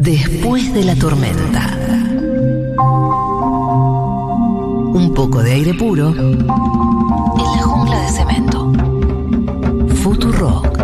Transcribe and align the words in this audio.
Después 0.00 0.72
de 0.72 0.84
la 0.84 0.96
tormenta. 0.96 1.78
Un 4.94 5.12
poco 5.14 5.42
de 5.42 5.52
aire 5.52 5.74
puro 5.74 6.08
en 6.08 6.38
la 6.38 7.62
jungla 7.62 8.00
de 8.00 8.08
cemento. 8.08 8.72
Futurock. 9.96 10.81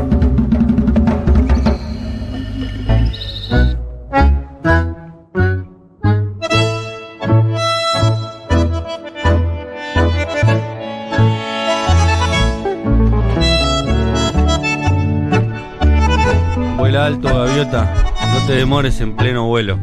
Te 18.48 18.55
demores 18.55 18.98
en 19.02 19.15
pleno 19.15 19.47
vuelo. 19.47 19.79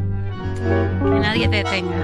Que 1.00 1.20
nadie 1.20 1.48
te 1.48 1.58
detenga. 1.58 1.94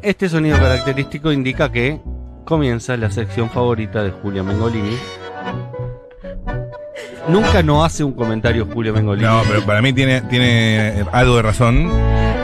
Este 0.00 0.30
sonido 0.30 0.56
característico 0.56 1.30
indica 1.30 1.70
que 1.70 2.00
comienza 2.46 2.96
la 2.96 3.10
sección 3.10 3.50
favorita 3.50 4.02
de 4.02 4.10
Julia 4.10 4.42
Mengolini. 4.42 4.96
Nunca 7.28 7.62
no 7.62 7.84
hace 7.84 8.04
un 8.04 8.14
comentario 8.14 8.64
Julia 8.72 8.94
Mengolini. 8.94 9.26
No, 9.26 9.42
pero 9.46 9.60
para 9.66 9.82
mí 9.82 9.92
tiene, 9.92 10.22
tiene 10.22 11.04
algo 11.12 11.36
de 11.36 11.42
razón 11.42 11.90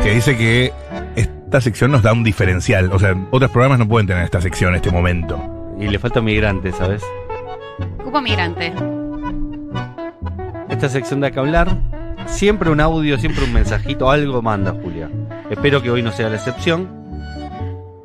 que 0.02 0.12
dice 0.12 0.36
que 0.36 0.74
esta 1.16 1.62
sección 1.62 1.90
nos 1.90 2.02
da 2.02 2.12
un 2.12 2.22
diferencial. 2.22 2.92
O 2.92 2.98
sea, 2.98 3.16
otros 3.30 3.50
programas 3.50 3.78
no 3.78 3.88
pueden 3.88 4.06
tener 4.06 4.24
esta 4.24 4.42
sección 4.42 4.72
en 4.72 4.76
este 4.76 4.90
momento. 4.90 5.42
Y 5.80 5.88
le 5.88 5.98
falta 5.98 6.20
migrante, 6.20 6.70
¿sabes? 6.72 7.02
Cupo 8.04 8.20
migrante. 8.20 8.74
Esta 10.80 10.88
sección 10.88 11.20
da 11.20 11.30
que 11.30 11.38
hablar. 11.38 11.76
Siempre 12.26 12.70
un 12.70 12.80
audio, 12.80 13.18
siempre 13.18 13.44
un 13.44 13.52
mensajito, 13.52 14.10
algo 14.10 14.40
manda 14.40 14.72
Julia. 14.72 15.10
Espero 15.50 15.82
que 15.82 15.90
hoy 15.90 16.02
no 16.02 16.10
sea 16.10 16.30
la 16.30 16.36
excepción. 16.36 16.88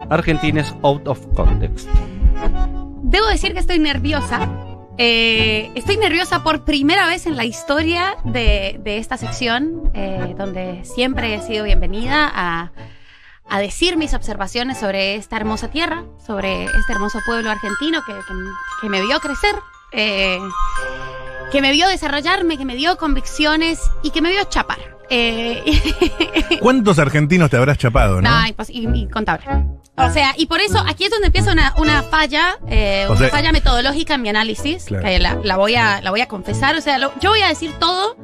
Argentina 0.10 0.60
es 0.60 0.76
out 0.84 1.08
of 1.08 1.26
context. 1.38 1.88
Debo 3.02 3.28
decir 3.28 3.54
que 3.54 3.60
estoy 3.60 3.80
nerviosa. 3.80 4.50
Eh, 4.98 5.72
estoy 5.76 5.96
nerviosa 5.96 6.44
por 6.44 6.66
primera 6.66 7.08
vez 7.08 7.26
en 7.28 7.38
la 7.38 7.46
historia 7.46 8.18
de, 8.26 8.78
de 8.84 8.98
esta 8.98 9.16
sección, 9.16 9.90
eh, 9.94 10.36
donde 10.38 10.84
siempre 10.84 11.34
he 11.34 11.42
sido 11.42 11.64
bienvenida 11.64 12.30
a, 12.36 12.74
a 13.50 13.60
decir 13.62 13.96
mis 13.96 14.14
observaciones 14.14 14.78
sobre 14.78 15.16
esta 15.16 15.38
hermosa 15.38 15.70
tierra, 15.70 16.04
sobre 16.28 16.66
este 16.66 16.92
hermoso 16.92 17.20
pueblo 17.26 17.50
argentino 17.52 18.02
que, 18.06 18.12
que- 18.12 18.52
que 18.82 18.90
me 18.90 19.00
vio 19.02 19.18
crecer, 19.22 19.56
eh, 19.94 20.40
que 21.56 21.62
me 21.62 21.72
vio 21.72 21.88
desarrollarme, 21.88 22.58
que 22.58 22.66
me 22.66 22.76
dio 22.76 22.98
convicciones 22.98 23.80
y 24.04 24.10
que 24.10 24.22
me 24.22 24.30
vio 24.30 24.44
chapar. 24.44 24.78
Eh, 25.10 25.64
¿Cuántos 26.60 27.00
argentinos 27.00 27.50
te 27.50 27.56
habrás 27.56 27.78
chapado, 27.78 28.22
no? 28.22 28.30
Y- 28.68 28.82
incontable. 29.00 29.46
O 29.96 30.10
sea, 30.12 30.34
y 30.36 30.48
por 30.48 30.60
eso 30.60 30.84
aquí 30.86 31.06
es 31.06 31.12
donde 31.12 31.28
empieza 31.28 31.54
una, 31.54 31.74
una 31.78 32.04
falla, 32.04 32.58
eh, 32.68 33.06
una 33.08 33.18
sea- 33.18 33.30
falla 33.30 33.54
metodológica 33.54 34.16
en 34.16 34.22
mi 34.24 34.28
análisis, 34.28 34.84
Claro. 34.84 35.06
que 35.06 35.18
la, 35.20 35.36
la 35.46 35.56
voy 35.56 35.76
a, 35.76 36.02
la 36.02 36.12
voy 36.12 36.20
a 36.20 36.28
confesar. 36.28 36.76
O 36.76 36.82
sea, 36.82 36.98
lo- 36.98 37.14
yo 37.22 37.30
voy 37.30 37.42
a 37.42 37.48
decir 37.48 37.72
todo. 37.80 38.18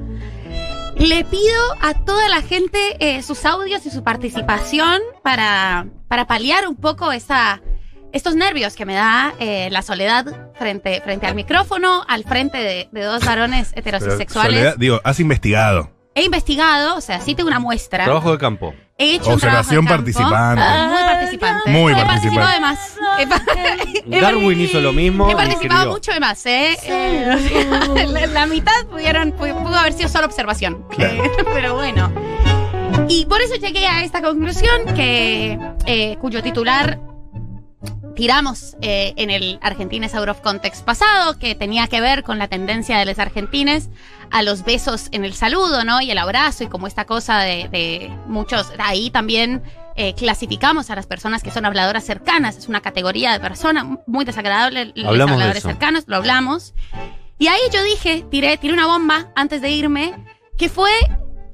Le 0.97 1.23
pido 1.23 1.63
a 1.79 1.93
toda 1.93 2.27
la 2.27 2.41
gente 2.41 2.77
eh, 2.99 3.23
sus 3.23 3.45
audios 3.45 3.85
y 3.85 3.91
su 3.91 4.03
participación 4.03 4.99
para, 5.23 5.87
para 6.09 6.27
paliar 6.27 6.67
un 6.67 6.75
poco 6.75 7.13
esa, 7.13 7.61
estos 8.13 8.35
nervios 8.35 8.75
que 8.75 8.85
me 8.85 8.93
da 8.95 9.33
eh, 9.39 9.69
la 9.71 9.81
soledad 9.81 10.25
frente, 10.57 11.01
frente 11.01 11.27
al 11.27 11.35
micrófono, 11.35 12.03
al 12.07 12.23
frente 12.23 12.57
de, 12.57 12.89
de 12.91 13.01
dos 13.03 13.23
varones 13.25 13.71
heterosexuales. 13.75 14.53
Soledad, 14.55 14.75
digo, 14.77 15.01
has 15.03 15.19
investigado. 15.19 15.91
He 16.13 16.23
investigado, 16.25 16.97
o 16.97 17.01
sea, 17.01 17.21
sí 17.21 17.35
tengo 17.35 17.47
una 17.47 17.59
muestra. 17.59 18.03
Trabajo 18.03 18.33
de 18.33 18.37
campo. 18.37 18.73
He 18.97 19.15
hecho 19.15 19.29
un 19.29 19.33
Observación 19.35 19.85
trabajo 19.85 20.05
de 20.05 20.15
campo. 20.15 20.25
participante. 20.27 20.61
Ah, 20.61 20.89
Muy 20.91 21.03
participante. 21.13 21.71
Muy 21.71 21.91
He 21.93 21.95
participante. 21.95 22.39
participado 22.39 22.53
de 22.53 22.59
más. 22.59 24.09
He 24.11 24.17
he 24.17 24.21
Darwin 24.21 24.59
hizo 24.61 24.81
lo 24.81 24.91
mismo. 24.93 25.29
He 25.31 25.35
participado 25.35 25.91
mucho 25.91 26.11
de 26.11 26.19
más, 26.19 26.45
¿eh? 26.45 26.77
Eh, 26.83 28.05
la, 28.07 28.25
la 28.27 28.45
mitad 28.45 28.85
pudieron, 28.91 29.31
pu- 29.37 29.63
pudo 29.63 29.75
haber 29.77 29.93
sido 29.93 30.09
solo 30.09 30.25
observación. 30.27 30.85
Claro. 30.89 31.23
Eh, 31.23 31.31
pero 31.53 31.75
bueno. 31.75 32.11
Y 33.07 33.25
por 33.25 33.41
eso 33.41 33.55
llegué 33.55 33.87
a 33.87 34.03
esta 34.03 34.21
conclusión 34.21 34.93
que 34.95 35.57
eh, 35.85 36.17
cuyo 36.19 36.43
titular 36.43 36.99
tiramos 38.15 38.75
eh, 38.81 39.13
en 39.17 39.29
el 39.29 39.59
Argentines 39.61 40.13
Out 40.15 40.29
of 40.29 40.41
Context 40.41 40.83
pasado, 40.83 41.37
que 41.39 41.55
tenía 41.55 41.87
que 41.87 42.01
ver 42.01 42.23
con 42.23 42.39
la 42.39 42.47
tendencia 42.47 42.97
de 42.97 43.05
los 43.05 43.19
argentines 43.19 43.89
a 44.31 44.43
los 44.43 44.63
besos 44.63 45.07
en 45.11 45.25
el 45.25 45.33
saludo, 45.33 45.83
¿no? 45.83 46.01
Y 46.01 46.11
el 46.11 46.17
abrazo 46.17 46.63
y 46.63 46.67
como 46.67 46.87
esta 46.87 47.05
cosa 47.05 47.39
de, 47.39 47.67
de 47.69 48.11
muchos, 48.27 48.71
ahí 48.79 49.09
también 49.09 49.61
eh, 49.95 50.13
clasificamos 50.15 50.89
a 50.89 50.95
las 50.95 51.05
personas 51.05 51.43
que 51.43 51.51
son 51.51 51.65
habladoras 51.65 52.05
cercanas, 52.05 52.57
es 52.57 52.67
una 52.69 52.81
categoría 52.81 53.33
de 53.33 53.39
persona 53.39 53.97
muy 54.07 54.23
desagradable, 54.25 54.93
los 54.95 55.13
de 55.13 55.21
habladores 55.21 55.57
eso. 55.57 55.67
cercanos, 55.67 56.05
lo 56.07 56.15
hablamos. 56.15 56.73
Y 57.37 57.47
ahí 57.47 57.59
yo 57.73 57.83
dije, 57.83 58.25
tiré, 58.29 58.57
tiré 58.57 58.73
una 58.73 58.87
bomba 58.87 59.31
antes 59.35 59.61
de 59.61 59.71
irme, 59.71 60.13
que 60.57 60.69
fue 60.69 60.91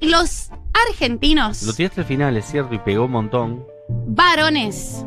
los 0.00 0.50
argentinos, 0.88 1.62
Lo 1.64 1.72
tiraste 1.72 2.02
al 2.02 2.06
final, 2.06 2.36
es 2.36 2.44
cierto, 2.44 2.74
y 2.74 2.78
pegó 2.78 3.06
un 3.06 3.12
montón. 3.12 3.64
varones 4.06 5.04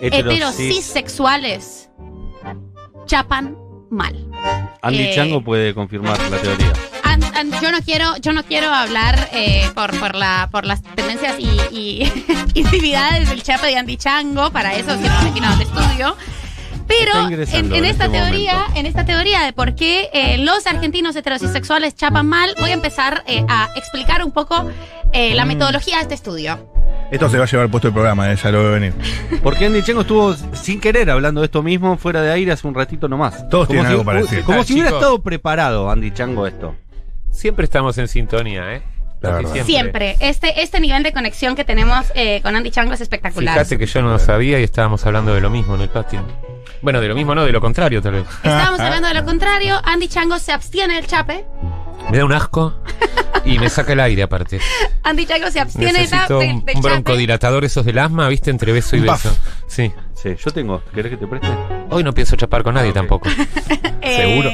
Hetero, 0.00 0.30
cis. 0.52 0.60
heterocisexuales 0.60 1.90
chapan 3.06 3.56
mal. 3.90 4.14
Andy 4.82 5.02
Eh, 5.02 5.12
Chango 5.14 5.42
puede 5.42 5.74
confirmar 5.74 6.18
la 6.30 6.38
teoría. 6.38 6.72
An- 7.04 7.24
an- 7.34 7.50
yo 7.62 7.72
no 7.72 7.78
quiero, 7.80 8.16
yo 8.18 8.32
no 8.32 8.42
quiero 8.44 8.68
hablar 8.72 9.30
eh, 9.32 9.66
por, 9.74 9.98
por 9.98 10.14
la, 10.14 10.48
por 10.52 10.66
las 10.66 10.82
tendencias 10.82 11.36
y, 11.38 12.02
intimidades 12.54 13.30
del 13.30 13.42
chapa 13.42 13.66
de 13.66 13.76
Andy 13.78 13.96
Chango, 13.96 14.50
para 14.50 14.74
eso 14.74 14.90
siempre 14.98 15.24
me 15.24 15.30
vino 15.32 15.48
al 15.48 15.60
estudio. 15.60 16.16
Pero 16.86 17.12
en, 17.28 17.32
en 17.74 17.84
esta 17.84 18.06
este 18.06 18.18
teoría, 18.18 18.54
momento. 18.54 18.78
en 18.80 18.86
esta 18.86 19.04
teoría 19.04 19.40
de 19.42 19.52
por 19.52 19.74
qué 19.74 20.08
eh, 20.14 20.38
los 20.38 20.66
argentinos 20.66 21.14
heterosexuales 21.16 21.94
chapan 21.94 22.26
mal, 22.26 22.54
voy 22.60 22.70
a 22.70 22.74
empezar 22.74 23.24
eh, 23.26 23.44
a 23.48 23.68
explicar 23.76 24.24
un 24.24 24.32
poco 24.32 24.70
eh, 25.12 25.34
la 25.34 25.44
Mm. 25.44 25.48
metodología 25.48 25.96
de 25.96 26.02
este 26.02 26.14
estudio. 26.14 26.72
Esto 27.10 27.28
se 27.30 27.38
va 27.38 27.44
a 27.44 27.46
llevar 27.46 27.70
puesto 27.70 27.88
el 27.88 27.94
programa, 27.94 28.30
eh, 28.30 28.36
ya 28.36 28.50
lo 28.50 28.62
veo 28.62 28.72
venir. 28.72 28.94
Porque 29.42 29.64
Andy 29.66 29.82
Chango 29.82 30.02
estuvo 30.02 30.34
sin 30.52 30.78
querer 30.80 31.10
hablando 31.10 31.40
de 31.40 31.46
esto 31.46 31.62
mismo 31.62 31.96
fuera 31.96 32.20
de 32.20 32.30
aire 32.30 32.52
hace 32.52 32.66
un 32.66 32.74
ratito 32.74 33.08
nomás. 33.08 33.48
Todos 33.48 33.68
tienen 33.68 33.86
si, 33.86 33.92
algo 33.92 34.04
para 34.04 34.20
decir. 34.20 34.42
Como 34.42 34.60
Ah, 34.60 34.64
si 34.64 34.74
hubiera 34.74 34.88
chicos. 34.90 35.00
estado 35.02 35.22
preparado 35.22 35.90
Andy 35.90 36.10
Chango 36.12 36.46
esto. 36.46 36.74
Siempre 37.30 37.64
estamos 37.64 37.96
en 37.98 38.08
sintonía, 38.08 38.74
¿eh? 38.74 38.82
Siempre. 39.64 40.16
Este, 40.20 40.62
este 40.62 40.78
nivel 40.80 41.02
de 41.02 41.12
conexión 41.12 41.56
que 41.56 41.64
tenemos 41.64 42.06
eh, 42.14 42.40
con 42.42 42.54
Andy 42.54 42.70
Chango 42.70 42.92
es 42.92 43.00
espectacular. 43.00 43.54
Fíjate 43.54 43.78
que 43.78 43.86
yo 43.86 44.02
no 44.02 44.18
sabía 44.18 44.60
y 44.60 44.62
estábamos 44.62 45.04
hablando 45.06 45.34
de 45.34 45.40
lo 45.40 45.50
mismo 45.50 45.74
en 45.74 45.80
el 45.80 45.88
patio. 45.88 46.22
Bueno, 46.82 47.00
de 47.00 47.08
lo 47.08 47.14
mismo 47.16 47.34
no, 47.34 47.44
de 47.44 47.50
lo 47.50 47.60
contrario 47.60 48.00
tal 48.00 48.12
vez. 48.12 48.24
Estábamos 48.44 48.78
hablando 48.80 49.08
de 49.08 49.14
lo 49.14 49.24
contrario. 49.24 49.80
Andy 49.82 50.06
Chango 50.08 50.38
se 50.38 50.52
abstiene 50.52 50.94
del 50.94 51.06
chape. 51.06 51.44
Me 52.10 52.18
da 52.18 52.24
un 52.24 52.32
asco 52.32 52.74
y 53.44 53.58
me 53.58 53.68
saca 53.68 53.92
el 53.92 54.00
aire 54.00 54.22
aparte. 54.22 54.60
Andy 55.02 55.26
Chango 55.26 55.50
se 55.50 55.60
abstiene 55.60 55.92
de- 55.92 55.98
Necesito 56.00 56.38
de- 56.38 56.48
un, 56.48 56.64
un 56.74 56.82
broncodilatador 56.82 57.64
esos 57.64 57.84
del 57.84 57.98
asma, 57.98 58.28
¿viste? 58.28 58.50
Entre 58.50 58.72
beso 58.72 58.96
y 58.96 59.00
puff. 59.02 59.24
beso. 59.24 59.36
Sí. 59.66 59.92
Sí, 60.14 60.34
yo 60.36 60.50
tengo. 60.50 60.82
¿Querés 60.92 61.10
que 61.12 61.16
te 61.16 61.26
preste? 61.28 61.48
Hoy 61.90 62.02
no 62.02 62.12
pienso 62.12 62.34
chapar 62.34 62.64
con 62.64 62.74
nadie 62.74 62.90
Ah, 62.90 62.94
tampoco. 62.94 63.28
Eh, 64.00 64.16
¿Seguro? 64.16 64.50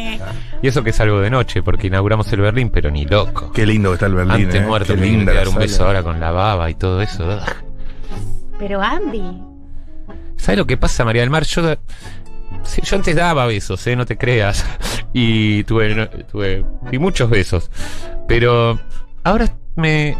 Y 0.63 0.69
eso 0.69 0.83
que 0.83 0.93
salgo 0.93 1.21
de 1.21 1.31
noche, 1.31 1.63
porque 1.63 1.87
inauguramos 1.87 2.33
el 2.33 2.41
Berlín, 2.41 2.71
pero 2.71 2.91
ni 2.91 3.05
loco. 3.05 3.53
Qué 3.53 3.65
lindo 3.67 3.91
que 3.91 3.95
está 3.95 4.07
el 4.07 4.15
Berlín. 4.15 4.47
Antes 4.47 4.63
eh. 4.63 4.67
muerto 4.67 4.97
me 4.97 5.25
que 5.25 5.25
dar 5.33 5.49
un 5.49 5.55
beso 5.57 5.87
ahora 5.87 6.03
con 6.03 6.19
la 6.19 6.31
baba 6.33 6.69
y 6.71 6.75
todo 6.75 7.01
eso. 7.03 7.39
Pero 8.59 8.83
Andy. 8.83 9.43
¿Sabes 10.37 10.59
lo 10.59 10.67
que 10.67 10.77
pasa, 10.77 11.05
María 11.05 11.23
del 11.23 11.31
Mar? 11.31 11.45
Yo, 11.45 11.77
yo 12.83 12.97
antes 12.97 13.15
daba 13.15 13.47
besos, 13.47 13.87
¿eh? 13.87 13.97
No 13.97 14.07
te 14.07 14.17
creas. 14.17 14.65
Y 15.17 15.63
tuve, 15.63 16.09
tuve 16.33 16.65
y 16.91 16.99
muchos 16.99 17.31
besos. 17.31 17.71
Pero 18.27 18.81
ahora 19.23 19.57
me, 19.77 20.17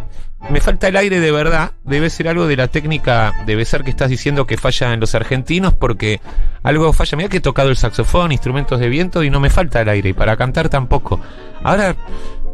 me 0.51 0.61
falta 0.61 0.87
el 0.87 0.97
aire 0.97 1.19
de 1.19 1.33
verdad. 1.33 1.73
Debe 1.83 2.11
ser 2.11 2.29
algo 2.29 2.47
de 2.47 2.57
la 2.57 2.69
técnica 2.69 3.33
de 3.45 3.57
besar 3.57 3.83
que 3.83 3.91
estás 3.91 4.09
diciendo 4.09 4.47
que 4.47 4.57
falla 4.57 4.93
en 4.93 5.01
los 5.01 5.17
argentinos 5.17 5.75
porque 5.75 6.21
algo 6.63 6.93
falla. 6.93 7.17
Mira 7.17 7.29
que 7.29 7.39
he 7.39 7.41
tocado 7.41 7.71
el 7.71 7.77
saxofón, 7.77 8.31
instrumentos 8.31 8.79
de 8.79 8.89
viento 8.89 9.25
y 9.25 9.31
no 9.31 9.41
me 9.41 9.51
falta 9.51 9.81
el 9.81 9.89
aire. 9.89 10.11
Y 10.11 10.13
para 10.13 10.37
cantar 10.37 10.69
tampoco. 10.69 11.21
Ahora 11.65 11.97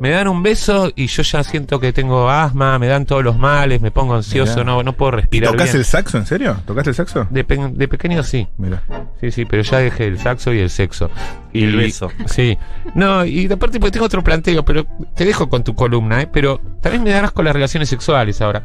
me 0.00 0.10
dan 0.10 0.26
un 0.28 0.42
beso 0.42 0.90
y 0.96 1.06
yo 1.06 1.22
ya 1.22 1.44
siento 1.44 1.78
que 1.78 1.92
tengo 1.92 2.28
asma, 2.28 2.78
me 2.78 2.86
dan 2.88 3.04
todos 3.06 3.22
los 3.22 3.38
males, 3.38 3.80
me 3.80 3.90
pongo 3.90 4.14
ansioso, 4.14 4.52
Mirá. 4.54 4.64
no, 4.64 4.82
no 4.82 4.92
puedo 4.94 5.12
¿Y 5.12 5.16
respirar. 5.16 5.52
tocas 5.52 5.66
bien. 5.66 5.76
el 5.76 5.84
saxo, 5.84 6.18
en 6.18 6.26
serio? 6.26 6.56
¿Tocaste 6.66 6.90
el 6.90 6.96
saxo? 6.96 7.26
De, 7.30 7.44
pe- 7.44 7.70
de 7.72 7.86
pequeño 7.88 8.22
sí. 8.22 8.48
Mira. 8.58 8.82
Sí, 9.20 9.30
sí, 9.30 9.44
pero 9.44 9.62
ya 9.62 9.78
dejé 9.78 10.06
el 10.06 10.18
saxo 10.18 10.52
y 10.52 10.58
el 10.58 10.70
sexo. 10.70 11.10
Y 11.52 11.64
el 11.64 11.76
beso. 11.76 12.10
Sí. 12.26 12.56
No, 12.94 13.24
y 13.24 13.44
aparte 13.52 13.78
porque 13.78 13.92
tengo 13.92 14.06
otro 14.06 14.24
planteo, 14.24 14.64
pero 14.64 14.86
te 15.14 15.24
dejo 15.24 15.48
con 15.48 15.62
tu 15.62 15.74
columna, 15.74 16.22
¿eh? 16.22 16.28
Pero 16.32 16.60
también 16.80 17.02
me 17.04 17.10
darás 17.10 17.32
con 17.32 17.44
las 17.44 17.54
relaciones 17.54 17.88
sexuales 17.88 18.40
ahora. 18.40 18.62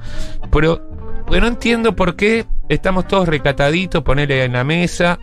Pero, 0.52 0.82
pues 1.28 1.42
no 1.42 1.48
entiendo 1.48 1.96
por 1.96 2.16
qué 2.16 2.46
estamos 2.70 3.08
todos 3.08 3.28
recataditos, 3.28 4.04
ponele 4.04 4.46
en 4.46 4.54
la 4.54 4.64
mesa. 4.64 5.20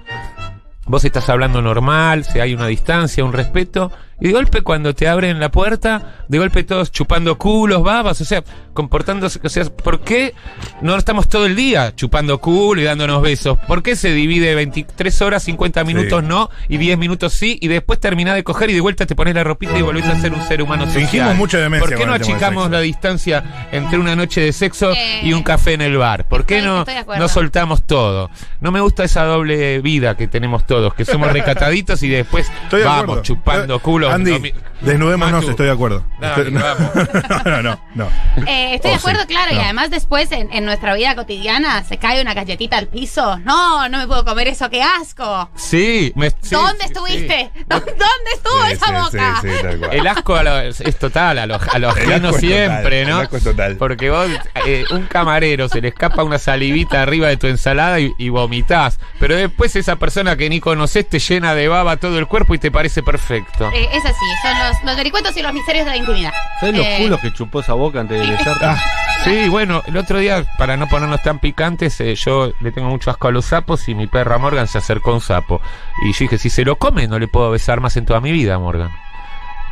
Vos 0.84 1.04
estás 1.04 1.28
hablando 1.30 1.62
normal, 1.62 2.24
si 2.24 2.40
hay 2.40 2.54
una 2.54 2.66
distancia, 2.66 3.24
un 3.24 3.32
respeto, 3.32 3.92
Y 4.24 4.28
de 4.28 4.32
golpe 4.34 4.62
cuando 4.62 4.94
te 4.94 5.08
abren 5.08 5.40
la 5.40 5.50
puerta, 5.50 6.24
de 6.28 6.38
golpe 6.38 6.62
todos 6.62 6.92
chupando 6.92 7.36
culos, 7.38 7.82
babas, 7.82 8.20
o 8.20 8.24
sea, 8.24 8.44
comportándose, 8.72 9.40
o 9.42 9.48
sea, 9.48 9.64
¿por 9.64 10.00
qué 10.00 10.32
no 10.80 10.96
estamos 10.96 11.28
todo 11.28 11.44
el 11.44 11.56
día 11.56 11.92
chupando 11.96 12.38
culo 12.38 12.80
y 12.80 12.84
dándonos 12.84 13.20
besos? 13.20 13.58
¿Por 13.66 13.82
qué 13.82 13.96
se 13.96 14.12
divide 14.12 14.54
23 14.54 15.22
horas, 15.22 15.42
50 15.42 15.82
minutos 15.84 16.20
Sí. 16.22 16.26
no 16.28 16.50
y 16.68 16.76
10 16.76 16.96
minutos 16.98 17.32
sí 17.32 17.58
y 17.60 17.66
después 17.66 17.98
terminás 17.98 18.36
de 18.36 18.44
coger 18.44 18.70
y 18.70 18.74
de 18.74 18.80
vuelta 18.80 19.06
te 19.06 19.16
pones 19.16 19.34
la 19.34 19.42
ropita 19.42 19.76
y 19.76 19.82
volvés 19.82 20.06
a 20.06 20.18
ser 20.20 20.32
un 20.32 20.42
ser 20.46 20.62
humano 20.62 20.84
social? 20.86 21.02
Fingimos 21.02 21.34
mucha 21.34 21.58
demencia 21.58 21.88
¿Por 21.88 21.98
qué 21.98 22.06
no 22.06 22.14
achicamos 22.14 22.70
la 22.70 22.80
distancia 22.80 23.68
entre 23.72 23.98
una 23.98 24.14
noche 24.14 24.40
de 24.40 24.52
sexo 24.52 24.92
Eh, 24.92 25.20
y 25.24 25.32
un 25.32 25.42
café 25.42 25.72
en 25.72 25.80
el 25.82 25.96
bar? 25.96 26.28
¿Por 26.28 26.46
qué 26.46 26.58
estoy- 26.58 26.94
no, 27.08 27.16
no 27.18 27.28
soltamos 27.28 27.82
todo? 27.86 28.30
No 28.60 28.70
me 28.70 28.80
gusta 28.80 29.02
esa 29.02 29.24
doble 29.24 29.80
vida 29.80 30.16
que 30.16 30.28
tenemos 30.28 30.64
todos, 30.64 30.94
que 30.94 31.04
somos 31.04 31.32
recataditos 31.32 32.02
y 32.04 32.08
después 32.08 32.50
de 32.70 32.84
vamos 32.84 33.22
chupando 33.22 33.76
Eh, 33.76 33.80
culo. 33.80 34.11
Andy, 34.14 34.38
mi- 34.38 34.52
desnudémonos, 34.80 35.48
estoy 35.48 35.66
de 35.66 35.72
acuerdo. 35.72 36.04
No, 36.20 36.28
Estoy- 36.28 36.50
no, 37.44 37.62
no, 37.62 37.80
no. 37.94 38.08
Eh, 38.46 38.74
estoy 38.74 38.90
Oh, 38.90 38.94
de 38.94 38.98
acuerdo, 38.98 39.20
sí. 39.22 39.26
claro, 39.28 39.54
y 39.54 39.58
además 39.58 39.90
después 39.90 40.30
en, 40.32 40.52
en 40.52 40.64
nuestra 40.64 40.94
vida 40.94 41.14
cotidiana 41.14 41.82
se 41.84 41.98
cae 41.98 42.20
una 42.22 42.34
galletita 42.34 42.78
al 42.78 42.88
piso. 42.88 43.38
No, 43.38 43.88
no 43.88 43.98
me 43.98 44.06
puedo 44.06 44.24
comer 44.24 44.48
eso, 44.48 44.68
qué 44.70 44.82
asco. 44.82 45.50
Sí, 45.56 46.12
me- 46.16 46.30
sí, 46.30 46.36
¿Dónde 46.50 46.84
sí, 46.84 46.92
estuviste? 46.92 47.50
sí. 47.54 47.64
¿Dó- 47.68 47.80
¿Dónde 47.80 48.30
estuvo 48.34 48.64
esa 48.64 48.92
boca? 49.02 49.38
sí, 49.42 49.48
sí, 49.48 49.62
tal 49.62 49.78
cual. 49.78 49.90
El 49.94 50.06
asco 50.06 50.34
a 50.36 50.42
lo- 50.42 50.60
es 50.60 50.98
total, 50.98 51.38
a 51.38 51.46
los 51.46 51.62
a 51.68 51.78
lo 51.78 51.88
ajeno 51.90 52.32
siempre, 52.32 53.02
total, 53.02 53.10
¿no? 53.10 53.16
el 53.18 53.22
asco 53.24 53.36
es 53.36 53.44
total. 53.44 53.76
Porque 53.76 54.10
vos, 54.10 54.28
eh, 54.66 54.84
un 54.90 55.06
camarero, 55.06 55.68
se 55.68 55.80
le 55.80 55.88
escapa 55.88 56.22
una 56.22 56.38
salivita 56.38 57.02
arriba 57.02 57.28
de 57.28 57.36
tu 57.36 57.46
ensalada 57.46 58.00
y, 58.00 58.12
y 58.18 58.28
vomitás. 58.28 58.98
Pero 59.20 59.36
después 59.36 59.74
esa 59.76 59.96
persona 59.96 60.36
que 60.36 60.48
ni 60.48 60.60
conoces 60.60 61.08
te 61.08 61.18
llena 61.18 61.54
de 61.54 61.68
baba 61.68 61.96
todo 61.96 62.18
el 62.18 62.26
cuerpo 62.26 62.54
y 62.54 62.58
te 62.58 62.70
parece 62.70 63.02
perfecto. 63.02 63.70
Eh, 63.72 63.88
es 64.04 64.10
así, 64.10 64.24
son 64.42 64.58
los, 64.58 64.82
los 64.84 64.96
vericuetos 64.96 65.36
y 65.36 65.42
los 65.42 65.52
misterios 65.52 65.84
de 65.84 65.90
la 65.92 65.96
intimidad. 65.96 66.32
¿Sabes 66.60 66.76
los 66.76 66.86
Eh, 66.86 66.98
culos 67.02 67.20
que 67.20 67.32
chupó 67.32 67.60
esa 67.60 67.74
boca 67.74 68.00
antes 68.00 68.20
de 68.20 68.26
besarte? 68.30 68.64
Ah, 68.66 68.76
Sí, 69.24 69.48
bueno, 69.48 69.82
el 69.86 69.96
otro 69.96 70.18
día, 70.18 70.42
para 70.58 70.76
no 70.76 70.88
ponernos 70.88 71.22
tan 71.22 71.38
picantes, 71.38 72.00
eh, 72.00 72.16
yo 72.16 72.52
le 72.60 72.72
tengo 72.72 72.88
mucho 72.88 73.08
asco 73.08 73.28
a 73.28 73.30
los 73.30 73.44
sapos 73.44 73.88
y 73.88 73.94
mi 73.94 74.08
perra 74.08 74.36
Morgan 74.38 74.66
se 74.66 74.78
acercó 74.78 75.12
a 75.12 75.14
un 75.14 75.20
sapo. 75.20 75.60
Y 76.04 76.12
yo 76.12 76.18
dije, 76.24 76.38
si 76.38 76.50
se 76.50 76.64
lo 76.64 76.74
come, 76.76 77.06
no 77.06 77.20
le 77.20 77.28
puedo 77.28 77.48
besar 77.52 77.78
más 77.80 77.96
en 77.96 78.04
toda 78.04 78.20
mi 78.20 78.32
vida, 78.32 78.58
Morgan. 78.58 78.90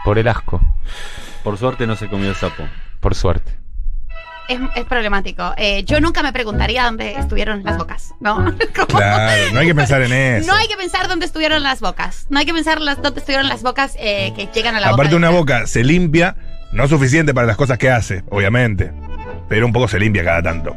Por 0.04 0.18
el 0.20 0.28
asco, 0.28 0.60
Por 1.42 1.58
suerte 1.58 1.86
no 1.88 1.96
se 1.96 2.06
comió 2.08 2.28
el 2.28 2.36
sapo. 2.36 2.62
por 3.00 3.16
suerte. 3.16 3.58
Es, 4.50 4.58
es 4.74 4.84
problemático. 4.84 5.54
Eh, 5.56 5.84
yo 5.84 6.00
nunca 6.00 6.22
me 6.22 6.32
preguntaría 6.32 6.84
dónde 6.84 7.12
estuvieron 7.14 7.62
las 7.62 7.78
bocas, 7.78 8.14
¿no? 8.20 8.54
Claro, 8.88 9.52
no 9.52 9.60
hay 9.60 9.66
que 9.66 9.74
pensar 9.74 10.02
en 10.02 10.12
eso. 10.42 10.46
No 10.46 10.54
hay 10.56 10.66
que 10.68 10.76
pensar 10.76 11.08
dónde 11.08 11.24
estuvieron 11.26 11.62
las 11.62 11.80
bocas. 11.80 12.26
No 12.30 12.38
hay 12.40 12.46
que 12.46 12.52
pensar 12.52 12.80
las, 12.80 13.00
dónde 13.00 13.20
estuvieron 13.20 13.48
las 13.48 13.62
bocas 13.62 13.96
eh, 13.98 14.32
que 14.36 14.48
llegan 14.52 14.74
a 14.76 14.80
la 14.80 14.88
Aparte, 14.88 15.04
boca. 15.14 15.16
una 15.16 15.28
de- 15.30 15.34
boca 15.36 15.66
se 15.66 15.84
limpia, 15.84 16.36
no 16.72 16.88
suficiente 16.88 17.32
para 17.32 17.46
las 17.46 17.56
cosas 17.56 17.78
que 17.78 17.90
hace, 17.90 18.24
obviamente. 18.30 18.92
Pero 19.48 19.66
un 19.66 19.72
poco 19.72 19.88
se 19.88 19.98
limpia 19.98 20.24
cada 20.24 20.42
tanto. 20.42 20.76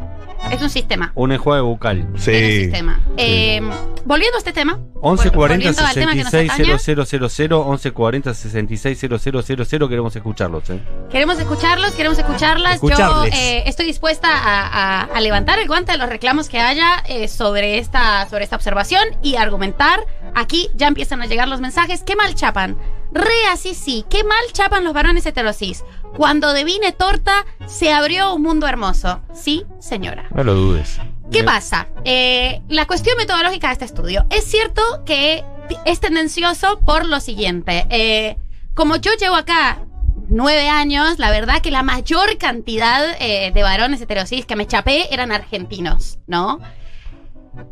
Es 0.54 0.62
un 0.62 0.70
sistema. 0.70 1.12
Un 1.16 1.32
enjuague 1.32 1.62
bucal. 1.62 2.00
Es 2.00 2.06
un 2.06 2.20
Sí. 2.20 2.60
sistema. 2.64 3.00
Eh, 3.18 3.62
volviendo 4.06 4.36
a 4.36 4.40
este 4.40 4.54
tema. 4.54 4.74
1140 5.02 5.38
volviendo 5.38 5.82
al 5.86 5.94
tema 5.94 6.12
que 6.14 6.24
nos 6.24 6.32
66 6.32 6.50
atañe, 6.52 6.66
000 6.68 7.66
1140 7.66 8.34
66 8.34 9.00
000 9.00 9.90
queremos 9.90 10.16
escucharlos, 10.16 10.70
¿eh? 10.70 10.80
Queremos 11.12 11.40
escucharlos, 11.40 11.92
queremos 11.94 12.18
escucharlas. 12.20 12.80
Yo 12.82 12.88
Escucharles. 12.90 13.34
eh, 13.36 13.64
estoy 13.66 13.86
dispuesta 13.86 14.30
a, 14.30 14.68
a- 14.68 15.04
a 15.04 15.22
levantar 15.22 15.60
el 15.60 15.68
guante 15.68 15.92
de 15.92 15.98
los 15.98 16.08
reclamos 16.10 16.48
que 16.50 16.60
haya 16.60 17.04
eh, 17.08 17.28
sobre, 17.28 17.80
esta, 17.80 18.30
sobre 18.30 18.44
esta 18.46 18.56
observación 18.56 19.04
y 19.22 19.36
argumentar. 19.36 20.00
Aquí 20.36 20.70
ya 20.76 20.88
empiezan 20.88 21.22
a 21.22 21.26
llegar 21.26 21.48
los 21.48 21.62
mensajes. 21.62 22.04
¿Qué 22.04 22.16
mal 22.16 22.34
chapan? 22.36 22.78
Re 23.12 23.48
así 23.52 23.74
sí. 23.76 24.06
¿Qué 24.10 24.24
mal 24.24 24.44
chapan 24.54 24.84
los 24.84 24.94
varones 24.94 25.26
heterosis? 25.26 25.84
Cuando 26.18 26.54
de 26.54 26.64
vine 26.64 26.92
torta 26.92 27.46
se 27.68 27.92
abrió 27.92 28.34
un 28.34 28.42
mundo 28.42 28.68
hermoso. 28.68 29.22
Sí, 29.34 29.66
señora. 29.80 30.26
No 30.34 30.44
lo 30.44 30.54
dudes. 30.56 31.00
¿Qué 31.32 31.40
Eh, 31.40 31.44
pasa? 31.44 31.88
Eh, 32.06 32.62
la 32.70 32.86
cuestión 32.86 33.18
metodológica 33.18 33.68
de 33.68 33.74
este 33.74 33.86
estudio. 33.86 34.26
Es 34.30 34.44
cierto 34.46 34.82
que 35.06 35.44
es 35.86 36.00
tendencioso 36.00 36.80
por 36.86 37.06
lo 37.06 37.20
siguiente. 37.20 37.86
Eh, 37.90 38.38
como 38.74 38.96
yo 38.98 39.12
llevo 39.20 39.36
acá 39.36 39.80
nueve 40.30 40.68
años, 40.70 41.20
la 41.20 41.30
verdad 41.32 41.62
que 41.62 41.72
la 41.72 41.84
mayor 41.84 42.38
cantidad 42.38 43.04
eh, 43.20 43.52
de 43.54 43.64
varones 43.64 44.02
heterosis 44.02 44.46
que 44.46 44.56
me 44.56 44.68
chapé 44.68 45.14
eran 45.14 45.32
argentinos, 45.32 46.18
¿no? 46.28 46.60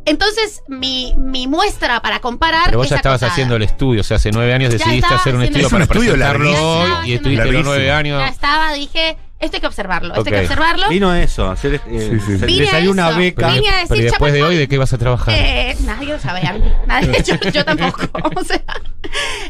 Entonces, 0.04 0.62
mi, 0.68 1.14
mi 1.16 1.46
muestra 1.46 2.00
para 2.00 2.20
comparar. 2.20 2.66
Pero 2.66 2.78
vos 2.78 2.88
ya 2.88 2.96
estabas 2.96 3.16
acotada. 3.18 3.32
haciendo 3.32 3.56
el 3.56 3.62
estudio, 3.62 4.00
o 4.00 4.04
sea, 4.04 4.16
hace 4.16 4.30
nueve 4.30 4.52
años 4.54 4.70
Ya 4.72 4.78
decidiste 4.78 5.12
hacer 5.14 5.34
un 5.34 5.42
estudio 5.42 5.68
para 5.70 5.84
estudio. 5.84 6.02
Es 6.02 6.16
un 6.16 6.22
estudio 6.22 6.38
presentarlo 6.38 6.98
hoy 7.00 7.10
y 7.10 7.14
estuviste 7.14 7.52
los 7.52 7.64
nueve 7.64 7.86
Ya 7.86 7.98
años. 7.98 8.30
estaba, 8.30 8.72
dije, 8.72 9.16
esto 9.40 9.56
hay 9.56 9.60
que 9.60 9.66
observarlo, 9.66 10.14
esto 10.14 10.20
hay 10.28 10.32
Ok. 10.32 10.38
que 10.38 10.44
observarlo. 10.46 10.88
Vino 10.88 11.10
a 11.10 11.20
eso, 11.20 11.46
a 11.46 11.52
hacer, 11.52 11.74
eh, 11.74 11.80
Sí, 11.88 12.20
sí, 12.20 12.32
sí. 12.34 12.38
le 12.38 12.46
Vine 12.46 12.68
a 12.68 12.70
salió 12.70 12.90
una 12.92 13.08
eso. 13.10 13.18
beca. 13.18 13.48
Vine 13.48 13.68
a 13.68 13.72
Pero 13.72 13.80
decir, 13.88 13.96
y 13.98 14.02
después 14.02 14.32
de 14.32 14.42
hoy, 14.44 14.56
¿de 14.56 14.68
qué 14.68 14.78
vas 14.78 14.92
a 14.92 14.98
trabajar? 14.98 15.34
Eh, 15.36 15.76
nadie 15.80 16.08
lo 16.08 16.18
sabe, 16.20 16.40
Andy. 16.46 16.68
Nadie, 16.86 17.22
yo, 17.24 17.34
yo 17.50 17.64
tampoco. 17.64 18.02
O 18.40 18.44
sea, 18.44 18.62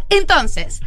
entonces, 0.08 0.81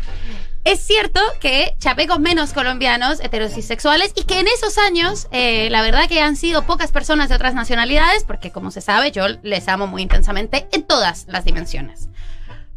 es 0.65 0.79
cierto 0.81 1.21
que 1.39 1.75
chapé 1.79 2.07
con 2.07 2.21
menos 2.21 2.51
colombianos 2.51 3.19
heterosexuales 3.21 4.11
y 4.15 4.23
que 4.23 4.39
en 4.39 4.47
esos 4.47 4.77
años, 4.77 5.27
eh, 5.31 5.69
la 5.69 5.81
verdad 5.81 6.09
que 6.09 6.19
han 6.19 6.35
sido 6.35 6.65
pocas 6.65 6.91
personas 6.91 7.29
de 7.29 7.35
otras 7.35 7.53
nacionalidades, 7.53 8.25
porque 8.25 8.51
como 8.51 8.71
se 8.71 8.81
sabe, 8.81 9.11
yo 9.11 9.27
les 9.43 9.67
amo 9.67 9.87
muy 9.87 10.01
intensamente 10.01 10.67
en 10.71 10.83
todas 10.83 11.25
las 11.29 11.45
dimensiones. 11.45 12.09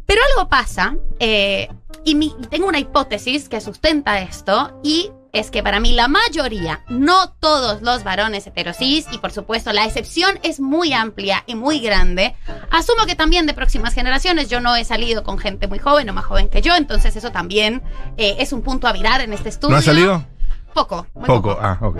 Pero 0.05 0.21
algo 0.33 0.49
pasa, 0.49 0.95
eh, 1.19 1.67
y 2.05 2.15
mi- 2.15 2.33
y 2.39 2.47
tengo 2.47 2.67
una 2.67 2.79
hipótesis 2.79 3.49
que 3.49 3.59
sustenta 3.61 4.19
esto, 4.21 4.79
y 4.83 5.11
es 5.33 5.51
que 5.51 5.61
para 5.63 5.79
mí 5.79 5.93
la 5.93 6.07
mayoría, 6.07 6.83
no 6.89 7.29
todos 7.39 7.81
los 7.81 8.03
varones 8.03 8.47
heterosis, 8.47 9.05
y 9.11 9.17
por 9.19 9.31
supuesto 9.31 9.71
la 9.73 9.85
excepción 9.85 10.39
es 10.43 10.59
muy 10.59 10.93
amplia 10.93 11.43
y 11.47 11.55
muy 11.55 11.79
grande, 11.79 12.35
asumo 12.71 13.05
que 13.05 13.15
también 13.15 13.45
de 13.45 13.53
próximas 13.53 13.93
generaciones, 13.93 14.49
yo 14.49 14.59
no 14.59 14.75
he 14.75 14.83
salido 14.85 15.23
con 15.23 15.37
gente 15.37 15.67
muy 15.67 15.79
joven 15.79 16.09
o 16.09 16.13
más 16.13 16.25
joven 16.25 16.49
que 16.49 16.61
yo, 16.61 16.75
entonces 16.75 17.15
eso 17.15 17.31
también 17.31 17.81
eh, 18.17 18.37
es 18.39 18.53
un 18.53 18.61
punto 18.61 18.87
a 18.87 18.93
virar 18.93 19.21
en 19.21 19.33
este 19.33 19.49
estudio. 19.49 19.71
¿No 19.73 19.77
ha 19.77 19.81
salido? 19.81 20.25
Poco, 20.73 21.07
muy 21.13 21.25
Poco. 21.25 21.49
poco. 21.49 21.59
Ah, 21.61 21.77
ok. 21.81 21.97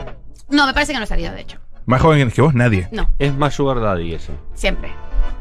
No, 0.49 0.65
me 0.65 0.73
parece 0.73 0.93
que 0.93 0.97
no 0.97 1.03
ha 1.03 1.07
salido, 1.07 1.31
de 1.33 1.41
hecho. 1.41 1.57
Más 1.85 2.01
joven 2.01 2.29
que 2.31 2.41
vos, 2.41 2.53
nadie. 2.53 2.87
No, 2.91 3.09
Es 3.19 3.33
más 3.35 3.53
Sugar 3.55 3.79
Daddy 3.79 4.13
eso. 4.13 4.31
siempre. 4.53 4.91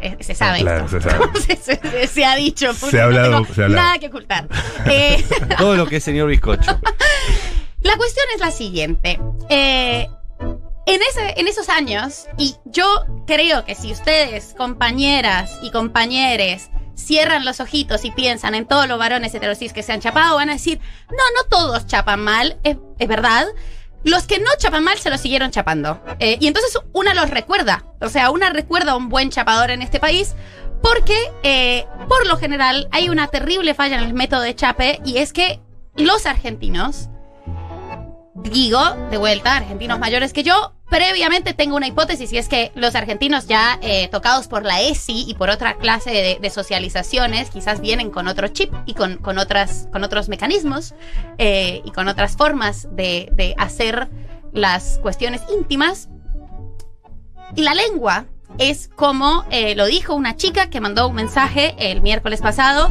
Eh, 0.01 0.17
se 0.21 0.35
sabe. 0.35 0.61
Claro, 0.61 0.85
esto. 0.87 1.01
se 1.01 1.11
sabe. 1.11 1.27
se, 1.41 1.57
se- 1.57 2.07
se 2.07 2.25
ha 2.25 2.37
dicho. 2.37 2.73
Se 2.73 3.01
ha 3.01 3.05
hablado, 3.05 3.45
se 3.47 3.63
ha 3.63 3.65
hablado. 3.67 3.87
Nada 3.87 3.99
que 3.99 4.07
ocultar. 4.07 4.49
Eh, 4.87 5.25
Todo 5.59 5.77
lo 5.77 5.87
que 5.87 5.97
es 5.97 6.05
señor 6.05 6.29
bizcocho. 6.29 6.79
La 7.89 7.97
cuestión 7.97 8.27
es 8.35 8.41
la 8.41 8.51
siguiente. 8.51 9.19
Eh, 9.49 10.11
en, 10.85 11.49
esos 11.49 11.71
años, 11.71 12.27
y 12.37 12.55
yo 12.67 12.85
creo 13.27 13.65
que 13.65 13.75
si 13.75 13.91
ustedes, 13.91 14.55
compañeras 14.59 15.59
y 15.63 15.71
compañeres, 15.71 16.69
cierran 16.95 17.47
los 17.47 17.61
ojitos 17.61 18.05
y 18.05 18.11
piensan 18.11 18.55
en 18.55 18.67
todos 18.67 18.89
los 18.89 18.99
varones 18.99 19.35
heterosis 19.35 19.73
que 19.73 19.83
se 19.83 19.95
han 19.95 20.03
chapado, 20.03 20.37
van 20.37 20.51
a 20.51 20.53
decir, 20.53 20.81
no, 21.09 21.17
no 21.17 21.49
todos 21.49 21.87
chapan 21.87 22.21
mal, 22.21 22.59
es, 22.63 22.77
es 22.99 23.09
verdad. 23.09 23.47
Los 24.05 24.27
que 24.27 24.39
no 24.39 24.51
chapan 24.59 24.85
mal 24.85 24.99
se 24.99 25.09
lo 25.09 25.17
siguieron 25.17 25.51
chapando. 25.51 26.05
Eh, 26.19 26.37
y 26.39 26.47
entonces 26.47 26.79
una 26.93 27.15
los 27.15 27.31
recuerda. 27.31 27.87
O 28.03 28.11
sea, 28.11 28.31
una 28.31 28.51
recuerda 28.51 28.93
a 28.93 28.97
un 28.97 29.09
buen 29.09 29.31
chapador 29.31 29.71
en 29.71 29.81
este 29.81 29.99
país. 29.99 30.35
Porque, 30.83 31.17
eh, 31.43 31.87
por 32.07 32.27
lo 32.27 32.37
general, 32.37 32.87
hay 32.93 33.09
una 33.09 33.29
terrible 33.29 33.73
falla 33.73 33.97
en 33.97 34.05
el 34.05 34.13
método 34.13 34.43
de 34.43 34.55
chape. 34.55 35.01
Y 35.07 35.17
es 35.17 35.33
que 35.33 35.63
los 35.97 36.27
argentinos 36.27 37.09
digo, 38.43 38.81
de 39.11 39.17
vuelta, 39.17 39.57
argentinos 39.57 39.99
mayores 39.99 40.33
que 40.33 40.43
yo, 40.43 40.73
previamente 40.89 41.55
tengo 41.55 41.77
una 41.77 41.87
hipótesis 41.87 42.33
y 42.33 42.39
es 42.39 42.49
que 42.49 42.73
los 42.75 42.95
argentinos 42.95 43.47
ya 43.47 43.79
eh, 43.83 44.09
tocados 44.09 44.49
por 44.49 44.65
la 44.65 44.81
ESI 44.81 45.25
y 45.29 45.35
por 45.35 45.51
otra 45.51 45.77
clase 45.77 46.39
de, 46.41 46.51
socializaciones, 46.51 47.51
quizás 47.51 47.81
vienen 47.81 48.11
con 48.11 48.27
otro 48.29 48.49
chip 48.49 48.73
y 48.87 48.95
con, 48.95 49.19
con 49.19 49.39
otras, 49.39 49.89
con 49.93 50.03
otros 50.05 50.29
mecanismos 50.29 50.95
eh, 51.37 51.83
y 51.85 51.91
con 51.91 52.09
otras 52.09 52.37
formas 52.37 52.89
de, 52.93 53.29
de 53.33 53.55
hacer 53.59 54.09
las 54.53 54.99
cuestiones 55.03 55.43
íntimas. 55.55 56.09
Y 57.55 57.63
la 57.63 57.75
lengua 57.75 58.27
es 58.57 58.89
como 58.89 59.45
eh, 59.51 59.75
lo 59.75 59.87
dijo 59.87 60.15
una 60.15 60.37
chica 60.37 60.71
que 60.71 60.81
mandó 60.81 61.09
un 61.09 61.15
mensaje 61.15 61.75
el 61.79 62.01
miércoles 62.01 62.41
pasado 62.41 62.89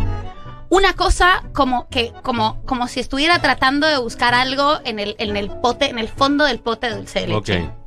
una 0.69 0.93
cosa 0.93 1.43
como 1.53 1.87
que 1.89 2.11
como 2.23 2.61
como 2.65 2.87
si 2.87 2.99
estuviera 2.99 3.41
tratando 3.41 3.87
de 3.87 3.97
buscar 3.97 4.33
algo 4.33 4.79
en 4.83 4.99
el 4.99 5.15
en 5.19 5.37
el 5.37 5.49
pote 5.49 5.89
en 5.89 5.97
el 5.99 6.09
fondo 6.09 6.45
del 6.45 6.59
pote 6.59 6.89
de 6.89 6.95
dulce 6.95 7.27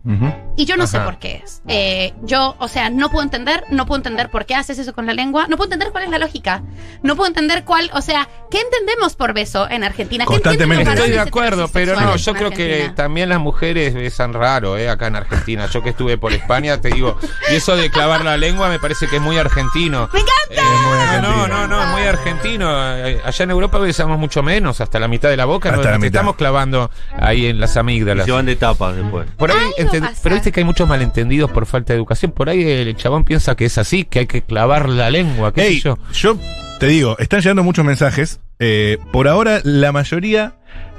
Ujú. 0.04 0.33
Y 0.57 0.64
yo 0.64 0.76
no 0.76 0.87
sé 0.87 0.97
Ajá. 0.97 1.07
por 1.07 1.19
qué 1.19 1.42
es. 1.45 1.62
Eh, 1.69 2.14
yo, 2.23 2.57
o 2.59 2.69
sea, 2.69 2.88
no 2.90 3.11
puedo 3.11 3.23
entender, 3.23 3.64
no 3.71 3.85
puedo 3.87 3.99
entender 3.99 4.30
por 4.30 4.47
qué 4.47 4.54
haces 4.54 4.78
eso 4.78 4.95
con 4.95 5.04
la 5.07 5.12
lengua, 5.12 5.47
no 5.49 5.57
puedo 5.57 5.66
entender 5.66 5.90
cuál 5.92 6.04
es 6.04 6.11
la 6.11 6.19
lógica, 6.19 6.62
no 7.02 7.16
puedo 7.16 7.28
entender 7.28 7.64
cuál, 7.64 7.90
o 7.95 8.00
sea, 8.00 8.26
¿qué 8.50 8.61
entendemos 8.61 9.14
por 9.14 9.33
beso 9.35 9.69
en 9.71 9.85
Argentina? 9.85 10.25
¿Qué 10.26 10.35
entienden 10.35 10.69
los 10.69 10.76
Constantemente. 10.78 10.90
Estoy 10.92 11.11
de 11.11 11.19
acuerdo, 11.21 11.69
pero 11.73 12.00
no, 12.00 12.16
yo 12.16 12.35
creo 12.35 12.50
que 12.50 12.64
Argentina? 12.73 12.95
también 12.95 13.28
las 13.28 13.40
mujeres 13.40 13.95
besan 13.95 14.33
raro, 14.33 14.76
¿eh? 14.78 14.88
Acá 14.88 15.07
en 15.09 15.16
Argentina. 15.16 15.66
Yo 15.66 15.83
que 15.83 15.90
estuve 15.90 16.16
por 16.19 16.33
España, 16.33 16.80
te 16.80 16.88
digo, 16.90 17.19
y 17.50 17.57
eso 17.57 17.76
de 17.76 17.90
clavar 17.90 18.25
la 18.25 18.37
lengua 18.37 18.69
me 18.71 18.78
parece 18.78 19.07
que 19.07 19.16
es 19.16 19.23
muy 19.23 19.37
argentino. 19.38 20.09
¡Me 20.12 20.21
encanta! 20.21 20.35
Eh, 20.50 20.57
muy 20.62 20.97
no, 20.97 21.02
argentino. 21.02 21.47
no, 21.49 21.66
no, 21.69 21.83
es 21.83 21.88
muy 21.90 22.02
argentino. 22.02 22.97
Eh, 23.07 23.21
Allá 23.25 23.42
en 23.45 23.50
Europa 23.50 23.78
besamos 23.78 24.19
mucho 24.19 24.42
menos, 24.42 24.80
hasta 24.80 24.99
la 24.99 25.09
mitad 25.09 25.28
de 25.28 25.37
la 25.37 25.45
boca. 25.45 25.69
Hasta 25.69 25.76
no 25.78 25.85
la 25.85 25.90
nos 25.92 26.00
mitad. 26.00 26.21
estamos 26.21 26.37
clavando 26.37 26.90
ahí 27.19 27.47
en 27.47 27.61
las 27.61 27.76
Y 27.76 27.78
amígdalas. 27.78 28.25
se 28.26 28.33
van 28.33 28.47
de 28.47 28.57
tapas 28.57 28.97
después. 28.97 29.28
Por 29.37 29.50
ahí, 29.50 29.59
Algo 29.78 29.89
pero 30.23 30.35
viste 30.35 30.52
que 30.52 30.61
hay 30.61 30.64
muchos 30.64 30.88
malentendidos 30.88 31.50
por 31.50 31.66
falta 31.66 31.92
de 31.92 31.99
educación. 31.99 32.32
Por 32.32 32.49
ahí 32.49 32.62
el 32.62 32.97
chabón 32.97 33.25
piensa 33.25 33.54
que 33.56 33.64
es 33.64 33.78
así, 33.78 34.04
que 34.04 34.20
hay 34.20 34.26
que 34.26 34.42
clavar 34.42 34.88
la 34.88 35.11
lengua, 35.11 35.52
qué 35.52 35.62
sé 35.62 35.80
yo. 35.80 35.99
yo 36.12 36.38
te 36.78 36.87
digo, 36.87 37.16
están 37.18 37.40
llegando 37.40 37.62
muchos 37.62 37.85
mensajes. 37.85 38.40
Eh, 38.59 38.99
por 39.12 39.28
ahora, 39.28 39.61
la 39.64 39.92
mayoría 39.92 40.54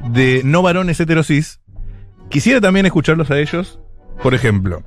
de 0.08 0.42
no 0.44 0.62
varones 0.62 1.00
heterosis, 1.00 1.60
quisiera 2.30 2.62
también 2.62 2.86
escucharlos 2.86 3.32
a 3.32 3.40
ellos. 3.40 3.80
Por 4.22 4.34
ejemplo, 4.34 4.84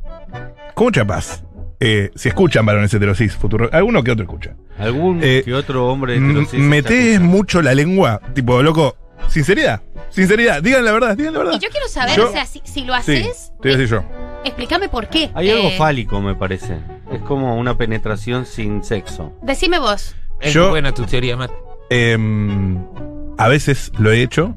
¿cómo 0.74 0.90
chapás? 0.90 1.44
Eh, 1.80 2.10
si 2.14 2.28
escuchan 2.28 2.64
varones 2.64 2.94
heterosis, 2.94 3.34
futuro, 3.34 3.68
alguno 3.72 4.02
que 4.04 4.12
otro 4.12 4.24
escucha. 4.24 4.54
Algún 4.78 5.20
Eh, 5.22 5.42
que 5.44 5.52
otro 5.52 5.88
hombre 5.88 6.16
heterosis 6.16 6.58
Metés 6.58 7.20
mucho 7.20 7.60
la 7.60 7.74
lengua, 7.74 8.20
tipo, 8.32 8.62
loco, 8.62 8.96
sinceridad, 9.28 9.80
sinceridad, 10.10 10.62
digan 10.62 10.84
la 10.84 10.92
verdad, 10.92 11.16
digan 11.16 11.32
la 11.34 11.38
verdad. 11.40 11.54
Y 11.54 11.58
yo 11.58 11.68
quiero 11.70 11.88
saber, 11.88 12.16
Yo- 12.16 12.28
o 12.28 12.32
sea, 12.32 12.46
si, 12.46 12.60
si 12.64 12.84
lo 12.84 12.94
Sí, 13.02 13.16
haces, 13.16 13.52
te 13.60 13.68
voy 13.68 13.74
a 13.74 13.76
decir 13.78 13.96
yo. 13.96 14.04
explícame 14.44 14.88
por 14.88 15.08
qué. 15.08 15.30
Hay 15.34 15.50
algo 15.50 15.68
Eh, 15.68 15.76
fálico, 15.78 16.20
me 16.20 16.34
parece. 16.34 16.78
Es 17.12 17.20
como 17.22 17.56
una 17.56 17.76
penetración 17.76 18.46
sin 18.46 18.82
sexo. 18.84 19.32
Decime 19.42 19.78
vos. 19.78 20.14
Es 20.40 20.52
Yo- 20.52 20.70
buena 20.70 20.92
tu 20.92 21.04
teoría, 21.04 21.36
Matt. 21.36 21.52
Em, 21.90 22.84
a 23.38 23.48
veces 23.48 23.92
lo 23.98 24.10
he 24.12 24.22
hecho, 24.22 24.54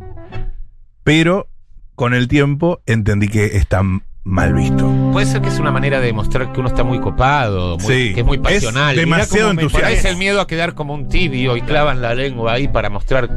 pero 1.03 1.47
con 1.95 2.13
el 2.13 2.27
tiempo 2.27 2.81
entendí 2.85 3.27
que 3.27 3.57
está 3.57 3.81
mal 4.27 4.53
visto. 4.53 4.91
Puede 5.13 5.25
ser 5.25 5.41
que 5.41 5.47
es 5.49 5.57
una 5.57 5.71
manera 5.71 5.99
de 5.99 6.07
demostrar 6.07 6.51
que 6.51 6.59
uno 6.59 6.69
está 6.69 6.83
muy 6.83 6.99
copado, 6.99 7.77
muy- 7.77 7.87
Sí, 7.87 8.13
que 8.13 8.19
es 8.19 8.25
muy 8.25 8.37
es 8.37 8.43
pasional. 8.43 8.95
demasiado 8.95 9.47
cómo 9.47 9.53
me 9.55 9.61
entusiasta. 9.63 9.87
parece 9.87 10.09
el 10.09 10.17
miedo 10.17 10.41
a 10.41 10.47
quedar 10.47 10.73
como 10.75 10.93
un 10.93 11.07
tibio 11.07 11.55
y 11.55 11.61
clavan 11.61 12.01
la 12.01 12.13
lengua 12.13 12.53
ahí 12.53 12.67
para 12.67 12.89
mostrar 12.89 13.29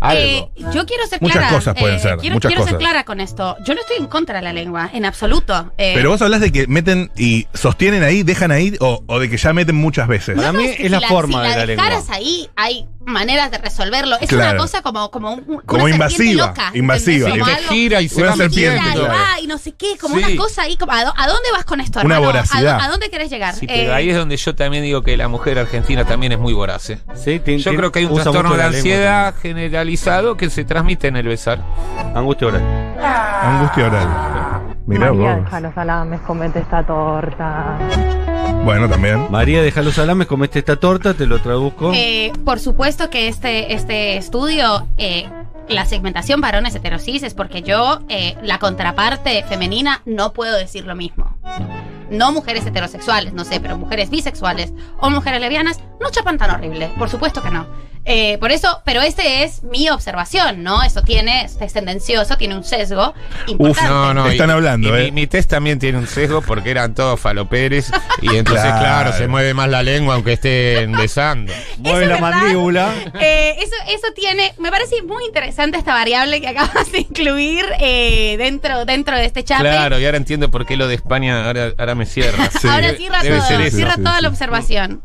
algo. 0.00 0.22
Eh, 0.22 0.48
yo 0.72 0.86
quiero 0.86 1.06
ser 1.06 1.20
Muchas 1.20 1.38
clara. 1.38 1.54
cosas 1.54 1.74
pueden 1.78 1.96
eh, 1.96 2.00
ser, 2.00 2.16
Quiero, 2.18 2.34
muchas 2.36 2.48
quiero 2.48 2.62
ser 2.64 2.74
cosas. 2.74 2.78
clara 2.88 3.04
con 3.04 3.20
esto. 3.20 3.56
Yo 3.66 3.74
no 3.74 3.80
estoy 3.80 3.96
en 3.98 4.06
contra 4.06 4.36
de 4.36 4.42
la 4.42 4.52
lengua, 4.52 4.88
en 4.92 5.04
absoluto. 5.04 5.72
Eh, 5.76 5.92
Pero 5.94 6.10
vos 6.10 6.22
hablas 6.22 6.40
de 6.40 6.50
que 6.50 6.66
meten 6.66 7.10
y 7.16 7.46
sostienen 7.52 8.02
ahí, 8.02 8.22
dejan 8.22 8.50
ahí, 8.50 8.74
o, 8.80 9.02
o 9.06 9.18
de 9.18 9.28
que 9.28 9.36
ya 9.36 9.52
meten 9.52 9.76
muchas 9.76 10.08
veces. 10.08 10.36
Para 10.36 10.52
mí 10.52 10.64
es 10.64 10.76
que 10.76 10.86
es 10.86 10.90
la 10.90 11.00
si 11.00 11.06
forma 11.06 11.42
si 11.44 11.50
de 11.50 11.56
la 11.56 11.66
lengua. 11.66 11.84
dejaras 11.84 12.10
ahí, 12.10 12.48
hay 12.56 12.86
maneras 13.08 13.50
de 13.50 13.58
resolverlo. 13.58 14.16
Es 14.20 14.28
Claro. 14.28 14.50
una 14.52 14.58
cosa 14.62 14.82
como, 14.82 15.10
como, 15.10 15.32
un- 15.34 15.44
una 15.46 15.62
Como 15.62 15.86
serpiente 15.88 15.94
invasiva, 15.94 16.46
loca, 16.48 16.70
invasiva. 16.74 17.30
Como 17.30 17.44
algo- 17.44 17.68
gira 17.70 18.00
y 18.02 18.08
se 18.08 18.20
Una 18.20 18.30
va 18.30 18.36
serpiente, 18.36 18.70
Gira 18.70 18.82
metiendo. 18.84 19.02
y 19.02 19.06
claro. 19.06 19.20
va 19.34 19.40
y 19.40 19.46
no 19.46 19.58
sé 19.58 19.72
qué, 19.72 19.96
como 20.00 20.16
Sí. 20.18 20.24
una 20.24 20.36
cosa 20.36 20.62
ahí. 20.62 20.76
Como, 20.76 20.92
¿a, 20.92 21.04
dó- 21.04 21.14
a 21.16 21.26
dónde 21.26 21.48
vas 21.52 21.64
con 21.64 21.80
esto, 21.80 22.00
Una 22.00 22.14
hermano? 22.16 22.22
¿A 22.30 22.32
voracidad. 22.32 22.80
¿A, 22.80 22.88
dónde 22.88 23.10
querés 23.10 23.30
llegar? 23.30 23.54
Sí, 23.54 23.66
pero 23.66 23.90
Eh, 23.90 23.94
ahí 23.94 24.10
es 24.10 24.16
donde 24.16 24.36
yo 24.36 24.54
también 24.54 24.82
digo 24.84 25.02
que 25.02 25.16
la 25.16 25.28
mujer 25.28 25.58
argentina 25.58 26.04
también 26.04 26.32
es 26.32 26.38
muy 26.38 26.52
voraz. 26.52 26.90
¿eh? 26.90 26.98
Sí, 27.14 27.40
Yo 27.58 27.74
creo 27.74 27.90
que 27.92 28.00
hay 28.00 28.04
un 28.04 28.14
trastorno 28.14 28.50
de 28.52 28.56
lengua 28.58 28.76
ansiedad 28.76 29.34
generalizado 29.40 30.36
que 30.36 30.50
se 30.50 30.64
transmite 30.64 31.08
en 31.08 31.16
el 31.16 31.26
besar. 31.28 31.62
Angustia 32.14 32.48
oral. 32.48 32.62
Angustia 33.42 33.86
oral. 33.86 34.08
Mirá 34.86 35.12
María, 35.12 35.34
vos. 35.36 35.44
deja 35.44 35.60
los 35.60 35.74
salames, 35.74 36.20
comete 36.22 36.60
esta 36.60 36.82
torta. 36.86 37.78
Bueno, 38.64 38.88
también. 38.88 39.30
María, 39.30 39.62
deja 39.62 39.82
los 39.82 39.94
salames, 39.94 40.26
comete 40.26 40.58
esta 40.58 40.76
torta, 40.76 41.14
te 41.14 41.26
lo 41.26 41.40
traduzco. 41.40 41.92
Eh, 41.94 42.32
por 42.44 42.60
supuesto 42.60 43.08
que 43.10 43.28
este, 43.28 43.72
este 43.72 44.16
estudio, 44.16 44.86
eh, 44.98 45.28
la 45.68 45.86
segmentación 45.86 46.40
varones 46.40 46.74
heterosis 46.74 47.22
es 47.22 47.34
porque 47.34 47.62
yo, 47.62 48.00
eh, 48.08 48.36
la 48.42 48.58
contraparte 48.58 49.42
femenina, 49.44 50.02
no 50.04 50.32
puedo 50.32 50.56
decir 50.56 50.84
lo 50.84 50.94
mismo. 50.94 51.38
No 52.10 52.32
mujeres 52.32 52.66
heterosexuales, 52.66 53.32
no 53.32 53.44
sé, 53.44 53.60
pero 53.60 53.76
mujeres 53.76 54.10
bisexuales 54.10 54.72
o 55.00 55.10
mujeres 55.10 55.40
lesbianas 55.40 55.80
no 56.00 56.10
chapan 56.10 56.38
tan 56.38 56.50
horrible. 56.50 56.90
Por 56.98 57.08
supuesto 57.08 57.42
que 57.42 57.50
no. 57.50 57.66
Eh, 58.10 58.38
por 58.38 58.50
eso, 58.52 58.80
pero 58.84 59.02
este 59.02 59.44
es 59.44 59.62
mi 59.64 59.90
observación, 59.90 60.62
¿no? 60.62 60.82
Eso 60.82 61.02
tiene, 61.02 61.44
es 61.44 61.72
tendencioso, 61.72 62.36
tiene 62.38 62.56
un 62.56 62.64
sesgo 62.64 63.12
importante. 63.46 63.90
No, 63.90 64.14
no. 64.14 64.26
Están 64.28 64.48
y- 64.48 64.52
hablando, 64.52 64.88
y 64.88 65.00
¿eh? 65.00 65.04
Mi, 65.04 65.12
mi 65.12 65.26
test 65.26 65.50
también 65.50 65.78
tiene 65.78 65.98
un 65.98 66.06
sesgo 66.06 66.40
porque 66.40 66.70
eran 66.70 66.94
todos 66.94 67.20
faloperes 67.20 67.90
y 68.22 68.34
entonces, 68.36 68.64
Claro. 68.64 68.78
claro. 68.80 69.12
se 69.12 69.28
mueve 69.28 69.52
más 69.54 69.68
la 69.68 69.82
lengua 69.82 70.14
aunque 70.14 70.32
estén 70.32 70.92
besando. 70.92 71.52
Mueve 71.78 72.06
la 72.06 72.14
verdad. 72.14 72.30
mandíbula. 72.30 72.94
Eh, 73.20 73.56
eso, 73.58 73.74
eso 73.88 74.06
tiene, 74.14 74.54
me 74.58 74.70
parece 74.70 75.02
muy 75.02 75.24
interesante 75.26 75.76
esta 75.78 75.92
variable 75.92 76.40
que 76.40 76.48
acabas 76.48 76.90
de 76.90 77.00
incluir 77.00 77.64
eh, 77.78 78.36
dentro, 78.38 78.84
dentro 78.86 79.16
de 79.16 79.26
este 79.26 79.44
chape. 79.44 79.62
Claro, 79.64 79.98
y 80.00 80.04
ahora 80.06 80.16
entiendo 80.16 80.50
por 80.50 80.64
qué 80.66 80.76
lo 80.76 80.88
de 80.88 80.94
España 80.94 81.46
ahora, 81.46 81.72
ahora 81.78 81.94
me 81.94 82.06
cierra. 82.06 82.48
Sí. 82.60 82.66
Ahora 82.68 82.94
cierra 82.94 83.22
debe 83.22 83.36
todo, 83.38 83.46
cierra 83.46 83.70
Sí, 83.96 84.02
toda 84.02 84.16
sí, 84.16 84.22
la 84.22 84.28
sí. 84.28 84.32
observación. 84.32 85.02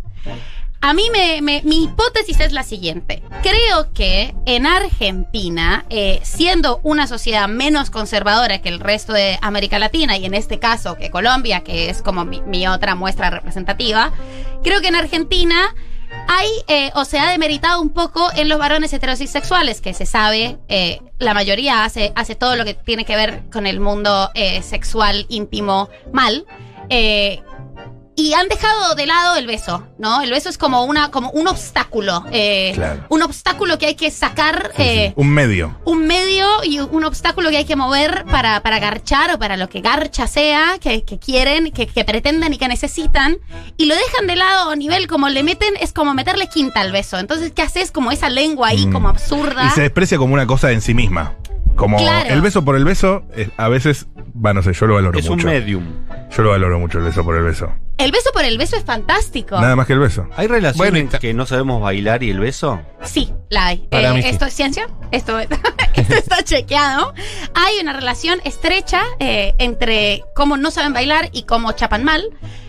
A 0.86 0.94
mí 0.94 1.04
me, 1.14 1.42
me- 1.42 1.62
mi 1.64 1.86
hipótesis 1.86 2.42
es 2.42 2.52
la 2.52 2.64
siguiente. 2.64 3.24
Creo 3.42 3.94
que 3.94 4.36
en 4.46 4.66
Argentina, 4.66 5.86
eh, 5.90 6.20
siendo 6.24 6.82
una 6.84 7.08
sociedad 7.08 7.48
menos 7.48 7.90
conservadora 7.90 8.62
que 8.62 8.68
el 8.68 8.82
resto 8.82 9.14
de 9.14 9.40
América 9.42 9.80
Latina, 9.80 10.18
y 10.18 10.26
en 10.26 10.34
este 10.34 10.60
caso 10.60 10.98
que 10.98 11.10
Colombia, 11.10 11.62
que 11.62 11.90
es 11.90 12.02
como 12.02 12.26
mi, 12.26 12.68
otra 12.68 12.96
muestra 12.96 13.30
representativa, 13.30 14.12
creo 14.62 14.82
que 14.82 14.90
en 14.90 14.96
Argentina 14.96 15.74
hay 16.28 16.50
eh, 16.68 16.92
o 16.96 17.06
se 17.06 17.18
ha 17.18 17.32
demeritado 17.32 17.82
un 17.82 17.90
poco 17.92 18.30
en 18.36 18.50
los 18.50 18.60
varones 18.60 18.92
heterosexuales, 18.92 19.80
que 19.80 19.94
se 19.94 20.06
sabe, 20.06 20.58
eh, 20.68 21.00
la 21.18 21.34
mayoría 21.34 21.86
hace, 21.86 22.12
hace 22.18 22.36
todo 22.36 22.58
lo 22.58 22.66
que 22.66 22.74
tiene 22.74 23.06
que 23.06 23.16
ver 23.16 23.44
con 23.54 23.68
el 23.68 23.80
mundo 23.80 24.30
sexual 24.62 25.26
íntimo 25.30 25.88
mal. 26.12 26.46
Y 28.16 28.34
han 28.36 28.48
dejado 28.48 28.94
de 28.94 29.08
lado 29.08 29.36
el 29.38 29.48
beso, 29.48 29.88
¿no? 29.98 30.22
El 30.22 30.30
beso 30.30 30.48
es 30.48 30.58
como 30.60 30.84
una, 30.86 31.10
como 31.10 31.32
un 31.32 31.48
obstáculo. 31.48 32.24
eh, 32.32 32.72
Claro. 32.76 33.06
Un 33.10 33.24
obstáculo 33.24 33.78
que 33.80 33.88
hay 33.88 33.96
que 33.96 34.12
sacar. 34.12 34.72
Eh, 34.78 35.14
Un 35.16 35.30
medio. 35.32 35.80
un 35.86 36.06
medio 36.06 36.48
y 36.64 36.80
un 36.80 37.04
obstáculo 37.06 37.50
que 37.50 37.58
hay 37.58 37.66
que 37.66 37.76
mover 37.76 38.26
para, 38.30 38.62
para 38.62 38.78
garchar 38.80 39.34
o 39.34 39.40
para 39.40 39.58
lo 39.58 39.68
que 39.68 39.82
garcha 39.82 40.28
sea, 40.28 40.78
que, 40.80 41.04
que 41.04 41.18
quieren, 41.18 41.72
que, 41.72 41.88
que 41.88 42.06
pretenden 42.06 42.54
y 42.54 42.58
que 42.60 42.68
necesitan, 42.68 43.38
y 43.78 43.86
lo 43.88 43.96
dejan 43.96 44.28
de 44.28 44.36
lado 44.36 44.70
a 44.72 44.76
nivel 44.76 45.08
como 45.08 45.30
le 45.30 45.42
meten, 45.44 45.74
es 45.80 45.92
como 45.92 46.14
meterle 46.14 46.48
quinta 46.48 46.82
al 46.82 46.92
beso. 46.92 47.18
Entonces, 47.18 47.52
¿qué 47.52 47.64
haces? 47.64 47.92
Como 47.92 48.12
esa 48.12 48.30
lengua 48.30 48.68
ahí, 48.70 48.86
Mm. 48.88 48.92
como 48.94 49.10
absurda. 49.10 49.66
Y 49.66 49.70
se 49.72 49.82
desprecia 49.82 50.18
como 50.20 50.34
una 50.36 50.46
cosa 50.46 50.72
en 50.72 50.82
sí 50.82 50.94
misma. 50.94 51.34
Como 51.76 51.98
Claro. 51.98 52.30
el 52.30 52.42
beso 52.42 52.64
por 52.64 52.76
el 52.76 52.86
beso, 52.86 53.24
eh, 53.36 53.50
a 53.58 53.68
veces, 53.68 54.08
va, 54.34 54.54
no 54.54 54.62
sé, 54.62 54.74
yo 54.74 54.86
lo 54.88 54.96
valoro 54.96 55.18
Es 55.18 55.28
un 55.28 55.36
mucho. 55.38 55.48
medium. 55.48 55.84
Yo 56.36 56.44
lo 56.44 56.52
valoro 56.52 56.80
mucho 56.80 57.00
el 57.00 57.04
beso 57.06 57.24
por 57.24 57.36
el 57.36 57.44
beso. 57.44 57.72
El 57.98 58.12
beso 58.12 58.32
por 58.34 58.44
el 58.44 58.58
beso 58.58 58.76
es 58.76 58.84
fantástico. 58.84 59.60
Nada 59.60 59.76
más 59.76 59.86
que 59.88 59.94
el 59.94 60.00
beso. 60.00 60.28
¿Hay 60.36 60.48
relación 60.48 60.78
Bueno, 60.90 61.10
que 61.20 61.34
no 61.34 61.46
sabemos 61.46 61.82
bailar 61.82 62.24
y 62.24 62.32
el 62.32 62.40
beso? 62.40 62.82
Sí, 63.04 63.32
la 63.50 63.68
hay. 63.68 63.88
Para 63.90 64.10
Eh, 64.10 64.14
mí 64.14 64.22
sí. 64.24 64.30
¿Esto 64.30 64.46
es 64.46 64.54
ciencia? 64.54 64.88
Esto, 65.12 65.40
esto 65.94 66.14
está 66.16 66.44
chequeado. 66.44 67.14
Hay 67.54 67.80
una 67.82 67.94
relación 67.94 68.40
estrecha 68.46 69.04
eh, 69.20 69.54
entre 69.60 70.24
cómo 70.36 70.58
no 70.58 70.72
saben 70.72 70.94
bailar 70.94 71.30
y 71.34 71.44
cómo 71.44 71.72
chapan 71.74 72.04
mal. 72.04 72.24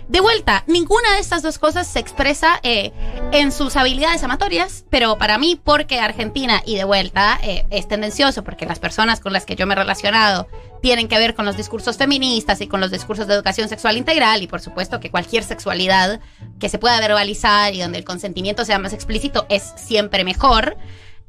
De 0.08 0.20
vuelta, 0.20 0.64
ninguna 0.66 1.14
de 1.14 1.20
estas 1.20 1.42
dos 1.42 1.58
cosas 1.58 1.86
se 1.86 1.98
expresa 1.98 2.60
eh, 2.62 2.92
en 3.32 3.50
sus 3.50 3.74
habilidades 3.74 4.22
amatorias, 4.22 4.84
pero 4.90 5.16
para 5.16 5.38
mí, 5.38 5.58
porque 5.62 5.98
Argentina, 5.98 6.62
y 6.66 6.76
de 6.76 6.84
vuelta, 6.84 7.38
eh, 7.42 7.64
es 7.70 7.88
tendencioso, 7.88 8.44
porque 8.44 8.66
las 8.66 8.78
personas 8.78 9.20
con 9.20 9.32
las 9.32 9.46
que 9.46 9.56
yo 9.56 9.66
me 9.66 9.72
he 9.72 9.76
relacionado 9.76 10.46
tienen 10.82 11.08
que 11.08 11.18
ver 11.18 11.34
con 11.34 11.46
los 11.46 11.56
discursos 11.56 11.96
feministas 11.96 12.60
y 12.60 12.66
con 12.66 12.80
los 12.80 12.90
discursos 12.90 13.26
de 13.26 13.34
educación 13.34 13.70
sexual 13.70 13.96
integral, 13.96 14.42
y 14.42 14.46
por 14.46 14.60
supuesto 14.60 15.00
que 15.00 15.10
cualquier 15.10 15.42
sexualidad 15.42 16.20
que 16.60 16.68
se 16.68 16.78
pueda 16.78 17.00
verbalizar 17.00 17.72
y 17.72 17.80
donde 17.80 17.96
el 17.96 18.04
consentimiento 18.04 18.66
sea 18.66 18.78
más 18.78 18.92
explícito 18.92 19.46
es 19.48 19.72
siempre 19.76 20.22
mejor. 20.22 20.76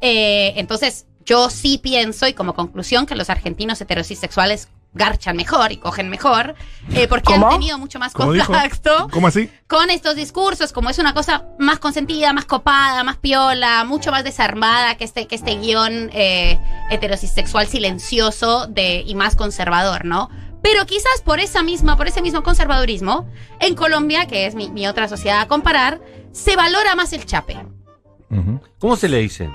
Eh, 0.01 0.53
entonces, 0.57 1.05
yo 1.25 1.49
sí 1.49 1.77
pienso, 1.77 2.27
y 2.27 2.33
como 2.33 2.53
conclusión, 2.53 3.05
que 3.05 3.15
los 3.15 3.29
argentinos 3.29 3.79
heterosexuales 3.79 4.67
garchan 4.95 5.35
mejor 5.35 5.71
y 5.71 5.77
cogen 5.77 6.09
mejor, 6.09 6.55
eh, 6.93 7.07
porque 7.07 7.33
¿Cómo? 7.33 7.47
han 7.47 7.53
tenido 7.53 7.77
mucho 7.77 7.99
más 7.99 8.13
contacto 8.13 9.07
¿Cómo 9.11 9.27
así? 9.27 9.49
con 9.67 9.89
estos 9.89 10.15
discursos, 10.15 10.71
como 10.71 10.89
es 10.89 10.97
una 10.97 11.13
cosa 11.13 11.45
más 11.59 11.79
consentida, 11.79 12.33
más 12.33 12.45
copada, 12.45 13.03
más 13.03 13.17
piola, 13.17 13.83
mucho 13.83 14.11
más 14.11 14.23
desarmada 14.23 14.95
que 14.95 15.03
este, 15.03 15.27
que 15.27 15.35
este 15.35 15.55
guion 15.57 16.09
eh, 16.13 16.57
heterosexual 16.89 17.67
silencioso 17.67 18.67
de, 18.67 19.03
y 19.05 19.13
más 19.15 19.35
conservador, 19.35 20.05
¿no? 20.05 20.29
Pero 20.61 20.85
quizás 20.87 21.21
por 21.23 21.39
esa 21.39 21.61
misma, 21.61 21.95
por 21.95 22.07
ese 22.07 22.23
mismo 22.23 22.41
conservadurismo, 22.41 23.29
en 23.59 23.75
Colombia, 23.75 24.25
que 24.25 24.47
es 24.47 24.55
mi, 24.55 24.69
mi 24.69 24.87
otra 24.87 25.07
sociedad 25.07 25.41
a 25.41 25.47
comparar, 25.47 26.01
se 26.31 26.55
valora 26.55 26.95
más 26.95 27.13
el 27.13 27.25
chape. 27.25 27.57
¿Cómo 28.79 28.95
se 28.95 29.07
le 29.07 29.19
dice? 29.19 29.49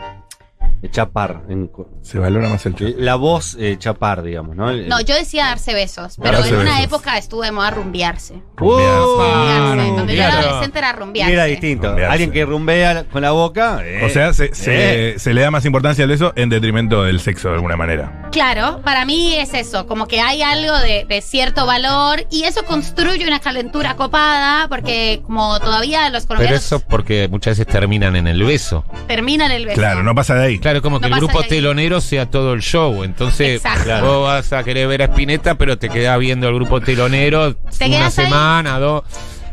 Eh, 0.83 0.89
Chapar. 0.91 1.43
en 1.51 1.71
Se 2.03 2.19
valora 2.19 2.49
más 2.49 2.65
el 2.65 2.73
chape. 2.75 2.95
la 2.99 3.15
voz 3.17 3.55
eh, 3.61 3.77
chapar, 3.79 4.23
digamos, 4.23 4.57
¿no? 4.57 4.71
El- 4.71 4.89
No, 4.89 5.01
yo 5.03 5.15
decía 5.15 5.45
darse 5.47 5.75
besos, 5.75 6.17
pero 6.23 6.39
Darse 6.39 6.55
en 6.55 6.61
una 6.61 6.83
época 6.83 7.19
estuve 7.19 7.47
de 7.47 7.53
moda 7.53 7.71
rumbearse. 7.71 8.43
¡Oh! 8.59 8.79
Rumbearse. 8.79 9.77
no, 9.89 9.95
Cuando 9.95 10.13
yo 10.13 10.23
era 10.23 10.39
adolescente 10.39 10.79
era 10.79 10.93
rumbearse. 10.93 11.33
Era 11.35 11.45
distinto. 11.45 11.89
Rumbearse. 11.89 12.13
Alguien 12.13 12.31
que 12.33 12.45
rumbea 12.47 13.05
con 13.13 13.21
la 13.23 13.33
boca. 13.33 13.81
eh, 13.85 14.05
O 14.05 14.09
sea, 14.09 14.33
se, 14.33 14.55
se- 14.55 15.15
eh. 15.15 15.19
se 15.19 15.35
le 15.35 15.43
da 15.43 15.51
más 15.51 15.65
importancia 15.67 16.05
al 16.05 16.11
beso 16.11 16.33
en 16.37 16.49
detrimento 16.49 17.03
del 17.05 17.21
sexo 17.21 17.49
de 17.49 17.55
alguna 17.57 17.77
manera. 17.77 18.29
Claro, 18.33 18.81
para 18.83 19.05
mí 19.05 19.35
es 19.37 19.53
eso, 19.55 19.87
como 19.87 20.07
que 20.07 20.21
hay 20.21 20.41
algo 20.43 20.79
de, 20.79 21.05
de 21.07 21.21
cierto 21.21 21.67
valor 21.67 22.25
y 22.31 22.45
eso 22.45 22.65
construye 22.65 23.27
una 23.27 23.41
calentura 23.41 23.97
copada 23.97 24.67
porque 24.69 25.21
como 25.27 25.59
todavía 25.61 26.09
los 26.11 26.25
Pero 26.25 26.39
colombianos 26.39 26.65
eso 26.65 26.81
porque 26.81 27.29
muchas 27.29 27.59
veces 27.59 27.71
terminan 27.71 28.17
en 28.17 28.27
el 28.29 28.43
beso. 28.45 28.85
terminan 29.09 29.51
el 29.51 29.67
beso. 29.67 29.77
Claro, 29.79 30.03
no 30.03 30.15
pasa 30.15 30.35
de 30.37 30.47
ahí. 30.47 30.59
Claro, 30.59 30.70
como 30.83 30.97
No 30.97 31.01
que 31.01 31.07
el 31.13 31.15
grupo 31.19 31.43
telonero 31.43 32.01
sea 32.01 32.27
todo 32.31 32.53
el 32.55 32.61
show. 32.63 33.03
Entonces, 33.05 33.57
Exacto. 33.57 33.85
Claro. 33.85 34.07
vos 34.07 34.23
vas 34.29 34.53
a 34.53 34.63
querer 34.65 34.87
ver 34.89 35.03
a 35.03 35.07
Spinetta, 35.07 35.57
pero 35.57 35.79
te 35.79 35.89
quedás 35.89 36.19
viendo 36.19 36.49
el 36.49 36.55
grupo 36.55 36.81
telonero 36.81 37.55
Te 37.57 37.87
una 37.87 38.07
ahí. 38.07 38.11
semana, 38.13 38.79
dos. 38.79 39.03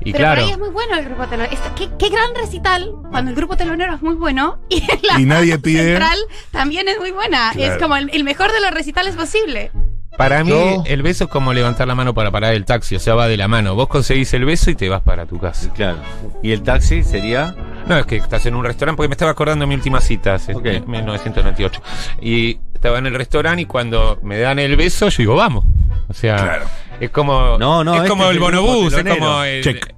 Y 0.06 0.12
Pero 0.12 0.18
claro. 0.24 0.42
por 0.42 0.46
ahí 0.46 0.52
es 0.52 0.60
muy 0.60 0.70
bueno 0.70 0.96
el 0.98 1.06
grupo 1.06 1.26
telonero. 1.28 1.58
¿Qué, 1.76 1.90
qué 1.98 2.10
gran 2.10 2.36
recital 2.36 2.92
cuando 3.10 3.32
el 3.32 3.36
grupo 3.36 3.58
telonero 3.58 3.96
es 3.96 4.02
muy 4.02 4.14
bueno 4.16 4.60
y 4.70 4.82
la 5.12 5.20
Y 5.20 5.26
nadie 5.26 5.58
pide- 5.58 5.84
central 5.84 6.18
también 6.52 6.88
es 6.88 7.00
muy 7.00 7.12
buena. 7.12 7.52
Claro. 7.54 7.74
Es 7.74 7.82
como 7.82 7.96
el, 7.98 8.10
el 8.14 8.24
mejor 8.24 8.52
de 8.54 8.62
los 8.62 8.72
recitales 8.72 9.16
posible. 9.16 9.72
Para 10.18 10.44
mí, 10.44 10.78
el 10.86 11.04
beso 11.04 11.26
es 11.26 11.30
como 11.30 11.54
levantar 11.54 11.88
la 11.88 11.94
mano 11.94 12.16
para 12.16 12.32
parar 12.32 12.56
el 12.56 12.66
taxi, 12.66 12.96
o 12.96 13.00
sea, 13.00 13.14
va 13.14 13.28
de 13.28 13.38
la 13.38 13.48
mano. 13.48 13.76
Vos 13.76 13.88
conseguís 13.88 14.34
el 14.34 14.46
beso 14.46 14.72
y 14.72 14.76
te 14.76 14.90
vas 14.90 15.02
para 15.04 15.28
tu 15.28 15.38
casa. 15.38 15.72
Claro. 15.74 16.00
Y 16.42 16.54
el 16.54 16.64
taxi 16.64 17.04
sería. 17.04 17.56
No, 17.88 17.98
es 17.98 18.06
que 18.06 18.18
estás 18.18 18.46
en 18.46 18.56
un 18.56 18.64
restaurante, 18.66 18.98
porque 18.98 19.08
me 19.10 19.14
estaba 19.14 19.32
acordando 19.32 19.64
de 19.64 19.68
mi 19.68 19.76
última 19.76 20.02
cita, 20.02 20.36
hace 20.36 20.54
Ok. 20.54 20.66
en 20.66 20.90
1998. 20.90 21.82
Y 22.22 22.60
estaba 22.74 22.98
en 23.00 23.06
el 23.08 23.14
restaurante 23.16 23.62
y 23.62 23.66
cuando 23.66 24.20
me 24.24 24.40
dan 24.40 24.60
el 24.60 24.76
beso, 24.76 25.10
yo 25.10 25.18
digo, 25.18 25.36
vamos. 25.36 25.64
O 26.10 26.14
sea, 26.14 26.36
Claro. 26.38 26.66
es 27.00 27.10
como, 27.10 27.58
No, 27.58 27.84
no, 27.84 27.94
es 27.94 27.98
este 28.00 28.10
como 28.10 28.26
es 28.26 28.32
el 28.32 28.40
bonobús, 28.40 28.94
es 28.94 29.04
como 29.04 29.44
el, 29.44 29.64
Check. 29.64 29.94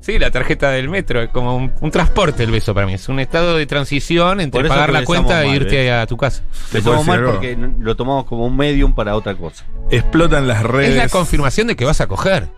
Sí, 0.00 0.18
la 0.18 0.30
tarjeta 0.30 0.70
del 0.70 0.88
metro, 0.88 1.20
es 1.20 1.28
como 1.28 1.54
un, 1.54 1.70
un 1.82 1.90
transporte 1.90 2.42
el 2.42 2.50
beso 2.50 2.72
para 2.72 2.86
mí. 2.86 2.94
Es 2.94 3.08
un 3.10 3.20
estado 3.20 3.56
de 3.58 3.66
transición 3.66 4.40
entre 4.40 4.66
pagar 4.66 4.90
la 4.90 5.04
cuenta 5.04 5.44
e 5.44 5.48
irte 5.48 5.76
¿ves? 5.76 5.92
a 5.92 6.06
tu 6.06 6.16
casa. 6.16 6.42
¿Te 6.72 6.78
Lo 6.78 6.84
puedo 6.84 6.96
tomamos 7.00 7.06
decir 7.06 7.08
mal 7.08 7.18
algo? 7.18 7.32
porque 7.32 7.84
lo 7.84 7.94
tomamos 7.96 8.24
como 8.24 8.46
un 8.46 8.56
medium 8.56 8.94
para 8.94 9.14
otra 9.16 9.34
cosa. 9.34 9.64
Explotan 9.90 10.48
las 10.48 10.62
redes. 10.62 10.90
Es 10.90 10.96
la 10.96 11.08
confirmación 11.10 11.66
de 11.66 11.76
que 11.76 11.84
vas 11.84 12.00
a 12.00 12.06
coger. 12.06 12.48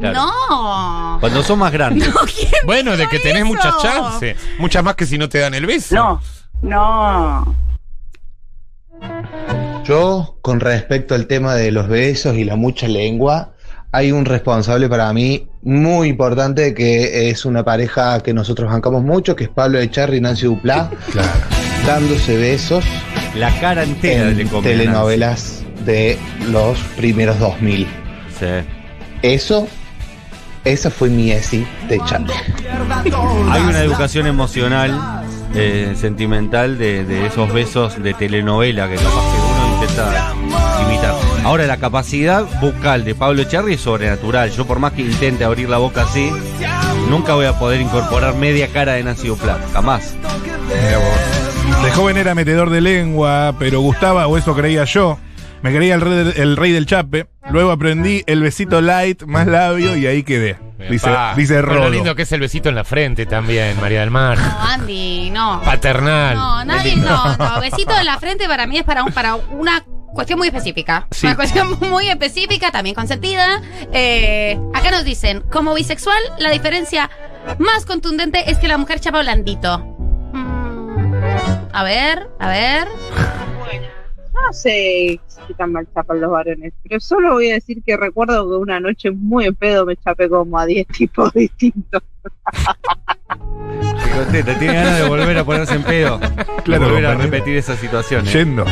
Claro. 0.00 0.20
No. 0.50 1.16
Cuando 1.20 1.42
son 1.42 1.58
más 1.60 1.72
grandes. 1.72 2.08
No, 2.14 2.20
¿quién 2.22 2.50
Bueno, 2.66 2.96
de 2.96 3.06
que 3.08 3.18
tenés 3.20 3.38
eso? 3.42 3.46
muchas 3.46 3.74
chances. 3.82 4.36
Muchas 4.58 4.82
más 4.84 4.94
que 4.96 5.06
si 5.06 5.18
no 5.18 5.28
te 5.28 5.38
dan 5.38 5.54
el 5.54 5.66
beso. 5.66 5.94
No, 5.94 6.20
no. 6.62 7.54
Yo, 9.84 10.38
con 10.40 10.60
respecto 10.60 11.14
al 11.14 11.26
tema 11.26 11.54
de 11.54 11.70
los 11.70 11.88
besos 11.88 12.36
y 12.36 12.44
la 12.44 12.56
mucha 12.56 12.88
lengua, 12.88 13.52
hay 13.92 14.12
un 14.12 14.24
responsable 14.24 14.88
para 14.88 15.12
mí 15.12 15.46
muy 15.62 16.08
importante 16.08 16.74
que 16.74 17.28
es 17.30 17.44
una 17.44 17.64
pareja 17.64 18.20
que 18.20 18.32
nosotros 18.34 18.70
bancamos 18.70 19.02
mucho, 19.02 19.36
que 19.36 19.44
es 19.44 19.50
Pablo 19.50 19.78
Echarri 19.78 20.16
y 20.18 20.20
Nancy 20.20 20.46
Duplá, 20.46 20.90
Claro. 21.12 21.28
dándose 21.86 22.36
besos 22.36 22.84
La 23.34 23.50
cara 23.60 23.82
entera 23.82 24.30
en 24.30 24.48
a 24.48 24.60
telenovelas 24.62 25.62
de 25.84 26.18
los 26.50 26.78
primeros 26.96 27.38
2000. 27.38 27.86
Nancy. 27.86 27.94
Sí. 28.38 28.46
Eso, 29.24 29.66
esa 30.66 30.90
fue 30.90 31.08
mi 31.08 31.32
ESI 31.32 31.66
de 31.88 31.98
Charlie. 32.04 32.34
Hay 33.50 33.62
una 33.62 33.80
educación 33.80 34.26
emocional, 34.26 35.24
eh, 35.54 35.94
sentimental 35.98 36.76
de, 36.76 37.06
de 37.06 37.24
esos 37.24 37.50
besos 37.50 38.02
de 38.02 38.12
telenovela 38.12 38.86
que 38.86 38.96
capaz 38.96 39.10
que 39.10 39.40
uno 39.40 39.74
intenta 39.76 40.34
imitar. 40.86 41.14
Ahora, 41.42 41.64
la 41.64 41.78
capacidad 41.78 42.44
vocal 42.60 43.06
de 43.06 43.14
Pablo 43.14 43.40
Echarri 43.40 43.72
es 43.72 43.80
sobrenatural. 43.80 44.50
Yo, 44.50 44.66
por 44.66 44.78
más 44.78 44.92
que 44.92 45.00
intente 45.00 45.42
abrir 45.42 45.70
la 45.70 45.78
boca 45.78 46.02
así, 46.02 46.30
nunca 47.08 47.32
voy 47.32 47.46
a 47.46 47.58
poder 47.58 47.80
incorporar 47.80 48.34
media 48.34 48.68
cara 48.68 48.92
de 48.92 49.04
Nancy 49.04 49.28
Duplá. 49.28 49.58
Jamás. 49.72 50.14
De 51.82 51.90
joven 51.92 52.18
era 52.18 52.34
metedor 52.34 52.68
de 52.68 52.82
lengua, 52.82 53.54
pero 53.58 53.80
gustaba, 53.80 54.26
o 54.26 54.36
eso 54.36 54.54
creía 54.54 54.84
yo. 54.84 55.18
Me 55.64 55.74
creía 55.74 55.94
el 55.94 56.02
rey, 56.02 56.12
del- 56.12 56.34
el 56.36 56.56
rey 56.58 56.72
del 56.72 56.84
chape. 56.84 57.26
Luego 57.50 57.70
aprendí 57.70 58.22
el 58.26 58.42
besito 58.42 58.82
light, 58.82 59.22
más 59.22 59.46
labio, 59.46 59.96
y 59.96 60.06
ahí 60.06 60.22
quedé. 60.22 60.58
Dice, 60.90 61.08
Pa. 61.08 61.32
dice 61.34 61.62
Lo 61.62 61.88
lindo 61.88 62.14
que 62.14 62.22
es 62.22 62.32
el 62.32 62.40
besito 62.40 62.68
en 62.68 62.74
la 62.74 62.84
frente 62.84 63.24
también, 63.24 63.80
María 63.80 64.00
del 64.00 64.10
Mar. 64.10 64.36
No, 64.36 64.44
Andy, 64.60 65.30
no. 65.30 65.62
Paternal. 65.64 66.34
No, 66.36 66.64
nadie, 66.66 66.96
no, 66.96 67.34
no. 67.38 67.60
Besito 67.60 67.98
en 67.98 68.04
la 68.04 68.18
frente 68.18 68.46
para 68.46 68.66
mí 68.66 68.76
es 68.76 68.84
para, 68.84 69.04
un, 69.04 69.12
para 69.12 69.36
una 69.36 69.82
cuestión 70.12 70.38
muy 70.38 70.48
específica. 70.48 71.06
Sí. 71.10 71.26
Una 71.26 71.36
cuestión 71.36 71.78
muy 71.90 72.08
específica, 72.10 72.70
también 72.70 72.94
consentida. 72.94 73.62
Eh, 73.90 74.60
acá 74.74 74.90
nos 74.90 75.04
dicen, 75.04 75.40
como 75.50 75.72
bisexual, 75.72 76.20
la 76.40 76.50
diferencia 76.50 77.08
más 77.58 77.86
contundente 77.86 78.50
es 78.50 78.58
que 78.58 78.68
la 78.68 78.76
mujer 78.76 79.00
chapa 79.00 79.20
blandito. 79.22 79.78
Mm, 80.34 81.14
a 81.72 81.82
ver, 81.82 82.28
a 82.38 82.48
ver. 82.48 82.88
No 84.34 84.52
sé 84.52 85.20
si 85.46 85.54
tan 85.56 85.72
mal 85.72 85.86
chapan 85.94 86.20
los 86.20 86.30
varones, 86.30 86.72
pero 86.82 86.98
solo 86.98 87.34
voy 87.34 87.50
a 87.50 87.54
decir 87.54 87.82
que 87.84 87.96
recuerdo 87.96 88.48
que 88.48 88.56
una 88.56 88.80
noche 88.80 89.10
muy 89.12 89.44
en 89.46 89.54
pedo 89.54 89.86
me 89.86 89.96
chapé 89.96 90.28
como 90.28 90.58
a 90.58 90.66
10 90.66 90.88
tipos 90.88 91.32
distintos. 91.34 92.02
Qué 94.04 94.10
contenta, 94.10 94.58
tiene 94.58 94.74
ganas 94.74 94.98
de 94.98 95.08
volver 95.08 95.38
a 95.38 95.44
ponerse 95.44 95.74
en 95.76 95.84
pedo. 95.84 96.20
Claro, 96.64 96.86
de 96.86 96.90
volver 96.92 97.06
a 97.06 97.14
repetir 97.14 97.56
esa 97.56 97.76
situación. 97.76 98.26
¿eh? 98.26 98.30
Yendo. 98.32 98.64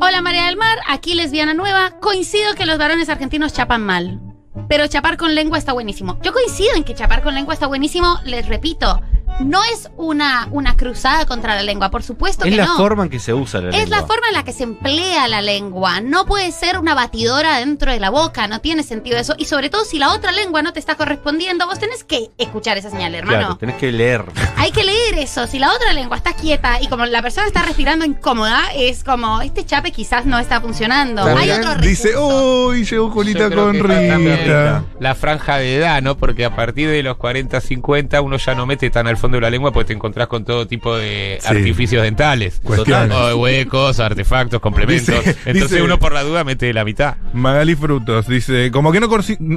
Hola 0.00 0.22
María 0.22 0.46
del 0.46 0.56
Mar, 0.56 0.78
aquí 0.86 1.14
lesbiana 1.14 1.52
nueva. 1.52 1.98
Coincido 2.00 2.54
que 2.54 2.64
los 2.64 2.78
varones 2.78 3.08
argentinos 3.08 3.52
chapan 3.52 3.82
mal. 3.82 4.20
Pero 4.68 4.86
chapar 4.86 5.16
con 5.16 5.34
lengua 5.34 5.58
está 5.58 5.72
buenísimo. 5.72 6.18
Yo 6.22 6.32
coincido 6.32 6.76
en 6.76 6.84
que 6.84 6.94
chapar 6.94 7.22
con 7.22 7.34
lengua 7.34 7.54
está 7.54 7.66
buenísimo, 7.66 8.18
les 8.24 8.46
repito. 8.46 9.00
No 9.40 9.62
es 9.64 9.90
una, 9.96 10.48
una 10.50 10.76
cruzada 10.76 11.26
contra 11.26 11.54
la 11.54 11.62
lengua, 11.62 11.90
por 11.90 12.02
supuesto 12.02 12.44
Es 12.44 12.50
que 12.50 12.56
la 12.56 12.66
no. 12.66 12.76
forma 12.76 13.04
en 13.04 13.10
que 13.10 13.18
se 13.18 13.34
usa 13.34 13.60
la 13.60 13.68
Es 13.68 13.76
lengua. 13.76 14.00
la 14.00 14.06
forma 14.06 14.28
en 14.28 14.34
la 14.34 14.44
que 14.44 14.52
se 14.52 14.62
emplea 14.62 15.28
la 15.28 15.42
lengua. 15.42 16.00
No 16.00 16.24
puede 16.24 16.50
ser 16.52 16.78
una 16.78 16.94
batidora 16.94 17.58
dentro 17.58 17.92
de 17.92 18.00
la 18.00 18.08
boca. 18.10 18.46
No 18.48 18.60
tiene 18.60 18.82
sentido 18.82 19.18
eso. 19.18 19.34
Y 19.36 19.44
sobre 19.44 19.68
todo 19.68 19.84
si 19.84 19.98
la 19.98 20.12
otra 20.12 20.32
lengua 20.32 20.62
no 20.62 20.72
te 20.72 20.80
está 20.80 20.94
correspondiendo, 20.94 21.66
vos 21.66 21.78
tenés 21.78 22.02
que 22.04 22.30
escuchar 22.38 22.78
esa 22.78 22.90
señal, 22.90 23.14
hermano. 23.14 23.38
Claro, 23.38 23.56
tenés 23.56 23.76
que 23.76 23.92
leer. 23.92 24.24
Hay 24.56 24.72
que 24.72 24.84
leer 24.84 25.18
eso. 25.18 25.46
Si 25.46 25.58
la 25.58 25.72
otra 25.72 25.92
lengua 25.92 26.16
está 26.16 26.32
quieta 26.32 26.80
y 26.80 26.88
como 26.88 27.04
la 27.04 27.20
persona 27.20 27.46
está 27.46 27.62
respirando 27.62 28.04
incómoda, 28.06 28.62
es 28.74 29.04
como, 29.04 29.42
este 29.42 29.66
chape 29.66 29.90
quizás 29.92 30.24
no 30.24 30.38
está 30.38 30.60
funcionando. 30.60 31.22
Hay 31.24 31.50
otro 31.50 31.74
Dice, 31.76 32.16
uy, 32.16 32.84
llegó 32.84 33.08
Yo 33.08 33.10
Julita 33.10 33.50
con 33.50 33.74
Rita. 33.74 34.84
La 34.98 35.14
franja 35.14 35.58
de 35.58 35.76
edad, 35.76 36.00
¿no? 36.02 36.16
Porque 36.16 36.44
a 36.44 36.56
partir 36.56 36.88
de 36.88 37.02
los 37.02 37.16
40, 37.18 37.60
50 37.60 38.20
uno 38.22 38.36
ya 38.38 38.54
no 38.54 38.66
mete 38.66 38.90
tan 38.90 39.06
al 39.06 39.16
fondo 39.26 39.36
de 39.36 39.40
la 39.42 39.50
lengua 39.50 39.72
porque 39.72 39.88
te 39.88 39.92
encontrás 39.92 40.26
con 40.28 40.44
todo 40.44 40.66
tipo 40.66 40.96
de 40.96 41.38
Sí. 41.40 41.48
artificios 41.48 42.02
dentales. 42.02 42.60
O 42.64 43.26
de 43.28 43.34
huecos, 43.34 44.00
artefactos, 44.00 44.60
complementos. 44.60 45.14
Dice- 45.14 45.30
Entonces 45.46 45.70
dice- 45.70 45.82
uno 45.82 45.98
por 45.98 46.12
la 46.12 46.22
duda 46.22 46.44
mete 46.44 46.72
la 46.72 46.84
mitad. 46.84 47.16
Magali 47.32 47.74
Frutos 47.74 48.26
dice, 48.28 48.70
como 48.70 48.92
que, 48.92 49.00
no 49.00 49.08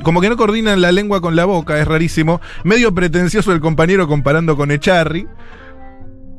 como 0.04 0.22
que 0.22 0.30
no 0.30 0.38
coordinan 0.38 0.82
la 0.82 0.92
lengua 0.92 1.22
con 1.22 1.36
la 1.36 1.46
boca, 1.46 1.80
es 1.80 1.88
rarísimo. 1.88 2.42
Medio 2.64 2.94
pretencioso 2.94 3.52
el 3.54 3.60
compañero 3.62 4.08
comparando 4.08 4.56
con 4.58 4.72
Echarri. 4.72 5.28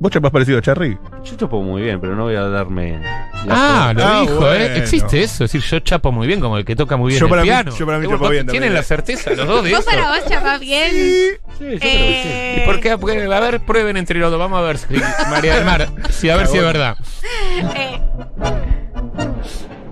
¿Vos 0.03 0.11
chapás 0.11 0.31
parecido 0.31 0.57
a 0.57 0.61
Echarri? 0.61 0.97
Yo 1.25 1.37
chapo 1.37 1.61
muy 1.61 1.83
bien, 1.83 2.01
pero 2.01 2.17
no 2.17 2.23
voy 2.25 2.35
a 2.35 2.41
darme. 2.49 2.99
la 3.45 3.89
Ah, 3.89 3.93
lo 3.95 4.03
Ah, 4.03 4.21
dijo, 4.23 4.37
bueno. 4.37 4.65
¿eh? 4.65 4.79
Existe 4.79 5.23
eso. 5.23 5.45
Es 5.45 5.53
decir, 5.53 5.61
yo 5.61 5.79
chapo 5.81 6.11
muy 6.11 6.27
bien 6.27 6.41
como 6.41 6.57
el 6.57 6.65
que 6.65 6.75
toca 6.75 6.97
muy 6.97 7.09
bien 7.11 7.21
Yo 7.21 7.27
el 7.27 7.31
para 7.31 7.43
mí- 7.43 7.49
piano. 7.49 7.77
yo 7.77 7.85
para 7.85 7.99
mí 7.99 8.07
¿Vos- 8.07 8.15
chapo 8.15 8.31
bien 8.31 8.47
¿Tienen 8.47 8.69
también. 8.71 8.75
la 8.75 8.83
certeza 8.83 9.31
los 9.35 9.47
dos 9.47 9.63
de 9.63 9.71
Vos 9.75 9.81
eso? 9.81 9.91
para 9.91 10.09
vos 10.09 10.25
chapas 10.27 10.59
bien. 10.59 10.91
Sí, 10.91 11.31
yo 11.59 11.67
creo 11.67 11.79
que 11.79 11.79
sí. 11.81 11.89
Eh, 11.91 12.61
¿Y 12.63 12.67
por 12.67 12.81
qué? 12.81 12.97
Porque, 12.97 13.23
a 13.25 13.41
ver, 13.41 13.61
prueben 13.61 13.99
entre 13.99 14.19
los 14.19 14.31
dos. 14.31 14.41
Vamos 14.41 14.59
a 14.59 14.63
ver, 14.63 14.79
si- 14.79 14.87
María 15.31 15.57
del 15.57 15.65
Mar. 15.67 15.87
Sí, 16.09 16.31
a 16.31 16.37
ver 16.37 16.47
si 16.47 16.57
es 16.57 16.65
verdad. 16.65 16.97
eh, 17.77 18.01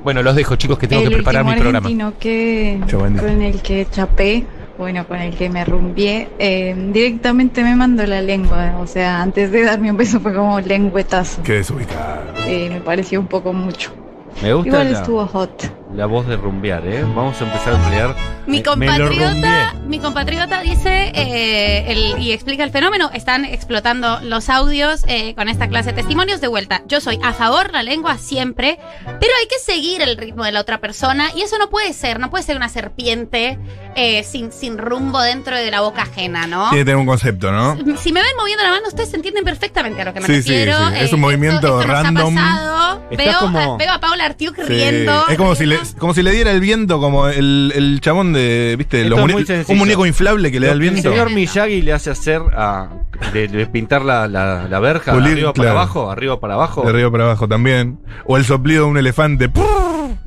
Bueno, 0.02 0.22
los 0.22 0.34
dejo, 0.34 0.56
chicos, 0.56 0.78
que 0.78 0.88
tengo 0.88 1.02
el 1.02 1.08
que 1.10 1.14
preparar 1.16 1.44
mi 1.44 1.54
programa. 1.56 1.86
que 2.18 2.80
con 2.88 3.42
el 3.42 3.60
que 3.60 3.86
chapé, 3.90 4.46
bueno, 4.78 5.06
con 5.06 5.18
el 5.18 5.34
que 5.34 5.50
me 5.50 5.64
rumbié, 5.64 6.28
eh, 6.38 6.74
directamente 6.92 7.64
me 7.64 7.74
mandó 7.74 8.06
la 8.06 8.22
lengua. 8.22 8.78
O 8.80 8.86
sea, 8.86 9.20
antes 9.20 9.50
de 9.50 9.64
darme 9.64 9.90
un 9.90 9.96
beso 9.96 10.20
fue 10.20 10.32
como 10.32 10.60
lengüetazo. 10.60 11.42
Qué 11.42 11.54
desubicado. 11.54 12.22
Eh, 12.46 12.70
me 12.70 12.80
pareció 12.80 13.18
un 13.18 13.26
poco 13.26 13.52
mucho. 13.52 13.92
Me 14.40 14.54
gusta 14.54 14.68
Igual 14.68 14.86
estuvo 14.92 15.26
hot. 15.26 15.77
La 15.94 16.07
voz 16.07 16.27
de 16.27 16.37
rumbear, 16.37 16.87
¿eh? 16.87 17.03
Vamos 17.03 17.40
a 17.40 17.44
empezar 17.44 17.72
a 17.74 17.77
emplear. 17.83 18.14
Mi 18.46 18.62
compatriota, 18.62 19.31
rumbeé. 19.33 19.66
mi 19.87 19.98
compatriota 19.98 20.61
dice 20.61 21.11
eh, 21.14 21.85
el- 22.14 22.22
y 22.22 22.33
explica 22.33 22.62
el 22.62 22.70
fenómeno. 22.70 23.11
Están 23.12 23.44
explotando 23.44 24.20
los 24.22 24.48
audios 24.48 25.03
eh, 25.09 25.35
con 25.35 25.48
esta 25.48 25.68
clase 25.68 25.90
de 25.90 25.94
testimonios. 25.96 26.40
De 26.40 26.48
vuelta, 26.48 26.83
yo 26.87 27.01
soy 27.01 27.18
a 27.22 27.33
favor 27.33 27.72
la 27.72 27.83
lengua 27.83 28.16
siempre, 28.18 28.79
pero 29.05 29.33
hay 29.40 29.48
que 29.48 29.59
seguir 29.61 30.01
el 30.03 30.16
ritmo 30.16 30.44
de 30.44 30.53
la 30.53 30.61
otra 30.61 30.79
persona 30.79 31.31
y 31.35 31.42
eso 31.42 31.59
no 31.59 31.68
puede 31.70 31.92
ser, 31.92 32.20
no 32.20 32.31
puede 32.31 32.44
ser 32.44 32.57
una 32.57 32.68
serpiente 32.68 33.59
eh, 33.96 34.22
sin, 34.24 34.53
sin 34.53 34.79
rumbo 34.79 35.20
dentro 35.20 35.57
de 35.57 35.70
la 35.70 35.81
boca 35.81 36.03
ajena, 36.03 36.46
¿no? 36.46 36.68
Tiene 36.68 36.83
que 36.83 36.85
tener 36.85 36.96
un 36.98 37.07
concepto, 37.07 37.51
¿no? 37.51 37.77
Si 37.96 38.12
me 38.12 38.20
ven 38.20 38.31
moviendo 38.38 38.62
la 38.62 38.70
mano, 38.70 38.88
ustedes 38.88 39.12
entienden 39.14 39.42
perfectamente 39.44 40.03
a 40.03 40.05
lo 40.05 40.14
que 40.14 40.20
me 40.20 40.27
Sí, 40.27 40.42
sí, 40.42 40.51
refiero. 40.51 40.79
sí. 40.90 40.94
Es 41.01 41.12
un 41.12 41.20
movimiento 41.20 41.57
esto- 41.66 41.81
esto 41.81 41.88
nos 41.92 41.98
ha 41.98 42.03
random. 42.03 42.35
pasado. 42.35 43.03
Veo, 43.11 43.38
como- 43.40 43.74
a, 43.74 43.77
veo 43.79 43.92
a 43.92 44.01
Paula 44.01 44.24
Artiuk 44.27 44.55
Sí. 44.57 44.62
riendo. 44.64 45.27
Es 45.29 45.37
como 45.37 45.55
si, 45.55 45.64
le, 45.66 45.77
como 45.98 46.14
si 46.14 46.22
le 46.22 46.30
diera 46.32 46.50
el 46.50 46.60
viento, 46.60 47.00
como 47.00 47.28
el, 47.28 47.72
el 47.74 48.00
chabón 48.00 48.32
de, 48.32 48.74
¿viste? 48.78 48.98
Esto 49.02 49.10
Los 49.10 49.18
es 49.18 49.22
mune- 49.22 49.32
muy 49.34 49.44
sencillo. 49.46 49.72
un 49.72 49.78
muñeco 49.78 50.06
inflable 50.06 50.50
que 50.52 50.60
le 50.60 50.66
da 50.68 50.72
el 50.72 50.80
viento. 50.80 51.08
El 51.08 51.14
señor 51.14 51.30
Miyagi 51.30 51.82
le 51.82 51.92
hace 51.92 52.10
hacer 52.10 52.42
a, 52.56 52.88
de, 53.32 53.48
de 53.48 53.66
pintar 53.66 54.02
la, 54.04 54.28
la, 54.28 54.68
la 54.68 54.80
verja 54.80 55.12
Pulir, 55.12 55.32
arriba 55.32 55.52
claro. 55.52 55.68
para 55.70 55.70
abajo, 55.82 56.10
arriba 56.10 56.40
para 56.40 56.54
abajo. 56.54 56.82
De 56.82 56.90
arriba 56.90 57.10
para 57.10 57.24
abajo 57.24 57.48
también. 57.48 57.98
O 58.24 58.36
el 58.36 58.44
soplido 58.44 58.84
de 58.84 58.90
un 58.90 58.98
elefante. 58.98 59.48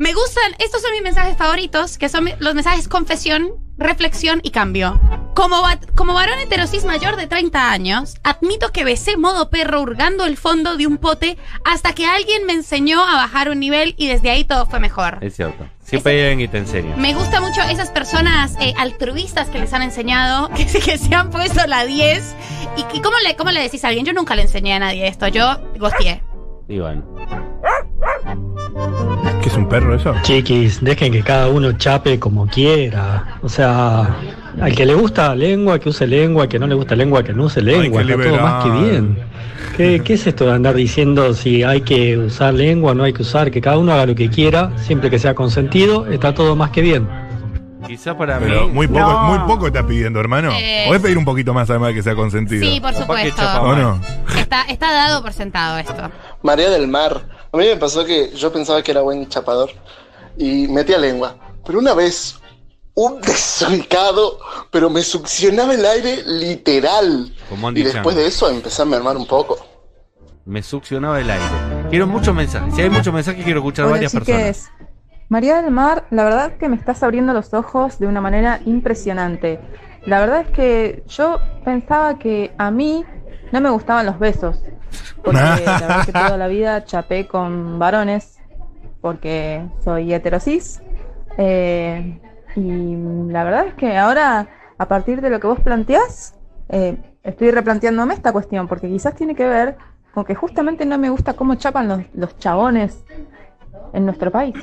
Me 0.02 0.14
gustan, 0.16 0.56
estos 0.58 0.82
son 0.82 0.92
mis 0.94 1.04
mensajes 1.04 1.38
favoritos, 1.38 2.00
que 2.00 2.10
son 2.10 2.28
los 2.40 2.56
mensajes 2.56 2.88
confesión, 2.88 3.52
reflexión 3.78 4.40
y 4.42 4.50
cambio. 4.50 5.00
Como, 5.36 5.62
como 5.96 6.16
varón 6.16 6.40
heterosis 6.40 6.86
mayor 6.86 7.18
de 7.18 7.28
30 7.28 7.72
años, 7.72 8.16
admito 8.24 8.72
que 8.72 8.84
besé 8.84 9.16
modo 9.16 9.52
perro 9.52 9.80
hurgando 9.80 10.26
el 10.26 10.38
fondo 10.38 10.76
de 10.76 10.88
un 10.88 10.98
pote 10.98 11.38
hasta 11.66 11.94
que 11.94 12.08
alguien 12.08 12.48
me 12.48 12.54
enseñó 12.54 13.00
a 13.00 13.14
bajar 13.16 13.52
un 13.52 13.60
nivel 13.60 13.94
y 13.96 14.08
desde 14.08 14.32
ahí 14.32 14.44
todo 14.44 14.66
fue 14.66 14.80
mejor. 14.80 15.20
Es 15.22 15.36
cierto. 15.36 15.68
Siempre 15.84 16.32
alguien 16.32 16.48
que 16.50 16.52
te 16.52 16.58
enseña. 16.58 16.96
Me 16.98 17.14
gusta 17.14 17.40
mucho 17.40 17.62
esas 17.62 17.92
personas 17.92 18.56
eh, 18.60 18.74
altruistas 18.80 19.50
que 19.50 19.60
les 19.60 19.72
han 19.72 19.84
enseñado, 19.84 20.50
que, 20.56 20.68
se- 20.68 20.80
que 20.80 20.98
se 20.98 21.14
han 21.14 21.30
puesto 21.30 21.62
la 21.68 21.86
10. 21.86 22.36
¿Y 22.76 22.84
que, 22.86 23.02
cómo, 23.04 23.18
le, 23.20 23.36
cómo 23.36 23.52
le 23.52 23.62
decís 23.62 23.86
a 23.86 23.90
alguien? 23.90 24.08
Yo 24.08 24.14
nunca 24.14 24.36
le 24.36 24.42
enseñé 24.42 24.74
a 24.74 24.80
nadie 24.80 25.08
esto, 25.08 25.28
yo 25.28 25.60
gosteé. 25.78 26.24
Y 26.68 26.80
bueno. 26.80 27.04
¿Qué 29.42 29.50
es 29.50 29.56
un 29.58 29.68
perro 29.68 29.96
eso? 29.96 30.14
Chiquis, 30.22 30.84
dejen 30.84 31.12
que 31.12 31.22
cada 31.24 31.48
uno 31.50 31.72
chape 31.74 32.20
como 32.20 32.48
quiera. 32.48 33.38
O 33.42 33.50
sea, 33.50 34.08
al 34.62 34.76
que 34.76 34.86
le 34.86 34.94
gusta 34.94 35.34
lengua, 35.36 35.80
que 35.80 35.90
use 35.90 36.06
lengua, 36.06 36.44
al 36.44 36.50
que 36.50 36.60
no 36.60 36.68
le 36.68 36.76
gusta 36.76 36.96
lengua, 36.96 37.24
que 37.24 37.34
no 37.34 37.46
use 37.46 37.62
lengua. 37.62 38.02
Está 38.02 38.16
todo 38.24 38.38
más 38.42 38.64
que 38.64 38.70
bien. 38.70 39.18
¿Qué, 39.78 40.02
qué 40.04 40.14
es 40.14 40.28
esto 40.28 40.46
de 40.46 40.54
andar 40.54 40.76
diciendo 40.76 41.34
si 41.34 41.64
hay 41.64 41.82
que 41.82 42.18
usar 42.18 42.54
lengua 42.54 42.92
o 42.92 42.96
no 42.96 43.04
hay 43.04 43.14
que 43.14 43.22
usar? 43.24 43.50
Que 43.50 43.62
cada 43.62 43.78
uno 43.78 43.94
haga 43.94 44.06
lo 44.06 44.16
que 44.16 44.30
quiera, 44.30 44.72
siempre 44.78 45.10
que 45.10 45.18
sea 45.18 45.34
consentido, 45.34 46.06
está 46.08 46.34
todo 46.34 46.56
más 46.56 46.70
que 46.72 46.82
bien. 46.82 47.08
Quizá 47.88 48.16
para 48.16 48.38
Pero 48.38 48.68
mí. 48.68 48.74
muy 48.74 48.88
poco, 48.88 49.00
No. 49.12 49.24
muy 49.24 49.40
poco 49.40 49.68
estás 49.68 49.84
pidiendo, 49.86 50.20
hermano. 50.20 50.52
Eh, 50.54 50.84
Podés 50.88 51.02
pedir 51.02 51.18
un 51.18 51.26
poquito 51.26 51.54
más 51.54 51.68
además 51.70 51.90
de 51.90 51.96
que 51.96 52.04
sea 52.04 52.14
consentido. 52.16 52.64
Sí, 52.64 52.80
por 52.80 52.94
supuesto. 52.94 53.42
chapa 53.42 53.62
¿O 53.62 53.76
no? 53.76 54.00
Está, 54.38 54.62
está 54.70 54.92
dado 54.94 55.22
por 55.24 55.34
sentado 55.34 55.80
esto. 55.80 55.94
María 56.44 56.70
del 56.70 56.88
Mar. 56.88 57.22
A 57.54 57.58
mí 57.58 57.66
me 57.66 57.76
pasó 57.78 58.06
que 58.06 58.32
yo 58.32 58.52
pensaba 58.52 58.82
que 58.82 58.92
era 58.92 59.02
buen 59.02 59.28
chapador 59.28 59.72
y 60.38 60.68
metía 60.68 60.98
lengua. 60.98 61.36
Pero 61.66 61.80
una 61.80 61.94
vez, 61.94 62.40
un 62.94 63.20
desubicado, 63.22 64.40
pero 64.72 64.90
me 64.90 65.02
succionaba 65.02 65.74
el 65.74 65.86
aire 65.86 66.24
literal. 66.26 67.34
Como 67.50 67.72
Y 67.72 67.84
después 67.84 68.16
de 68.16 68.28
eso 68.28 68.50
empecé 68.50 68.82
a 68.82 68.86
mermar 68.86 69.18
un 69.18 69.28
poco. 69.28 69.58
Me 70.46 70.64
succionaba 70.64 71.20
el 71.20 71.30
aire. 71.30 71.46
Quiero 71.90 72.08
muchos 72.08 72.34
mensajes. 72.34 72.74
Si 72.74 72.82
hay 72.82 72.90
muchos 72.90 73.14
mensajes, 73.14 73.44
quiero 73.44 73.60
escuchar 73.60 73.86
Hola, 73.86 73.94
varias 73.96 74.12
chiques. 74.12 74.28
personas. 74.28 74.72
María 75.30 75.62
del 75.62 75.72
Mar, 75.72 76.08
la 76.10 76.24
verdad 76.24 76.58
que 76.58 76.68
me 76.68 76.76
estás 76.76 77.04
abriendo 77.04 77.32
los 77.34 77.54
ojos 77.54 78.00
de 78.00 78.08
una 78.08 78.20
manera 78.22 78.60
impresionante. 78.66 79.60
La 80.06 80.20
verdad 80.20 80.42
es 80.42 80.50
que 80.50 81.04
yo 81.08 81.40
pensaba 81.64 82.18
que 82.18 82.54
a 82.58 82.72
mí 82.72 83.06
no 83.52 83.62
me 83.62 83.70
gustaban 83.70 84.06
los 84.06 84.20
besos. 84.20 84.64
Porque 85.24 85.40
la 85.66 85.80
verdad 85.80 86.06
que 86.06 86.12
toda 86.12 86.38
la 86.38 86.48
vida 86.48 86.86
chapé 86.86 87.28
con 87.28 87.80
varones, 87.80 88.40
porque 89.02 89.66
soy 89.84 90.14
heterosis. 90.14 90.82
Eh, 91.38 92.20
y 92.56 92.96
la 93.32 93.44
verdad 93.44 93.68
es 93.68 93.74
que 93.76 93.98
ahora, 93.98 94.48
a 94.78 94.88
partir 94.88 95.22
de 95.22 95.30
lo 95.30 95.40
que 95.40 95.48
vos 95.48 95.60
planteás, 95.60 96.36
eh, 96.70 96.98
estoy 97.24 97.52
replanteándome 97.52 98.14
esta 98.14 98.32
cuestión, 98.32 98.68
porque 98.68 98.88
quizás 98.88 99.16
tiene 99.16 99.36
que 99.36 99.48
ver 99.48 99.78
con 100.14 100.26
que 100.26 100.36
justamente 100.36 100.86
no 100.86 100.98
me 100.98 101.10
gusta 101.10 101.34
cómo 101.34 101.56
chapan 101.56 101.88
los, 101.88 102.02
los 102.14 102.38
chabones 102.38 103.04
en 103.94 104.06
nuestro 104.06 104.32
país. 104.32 104.54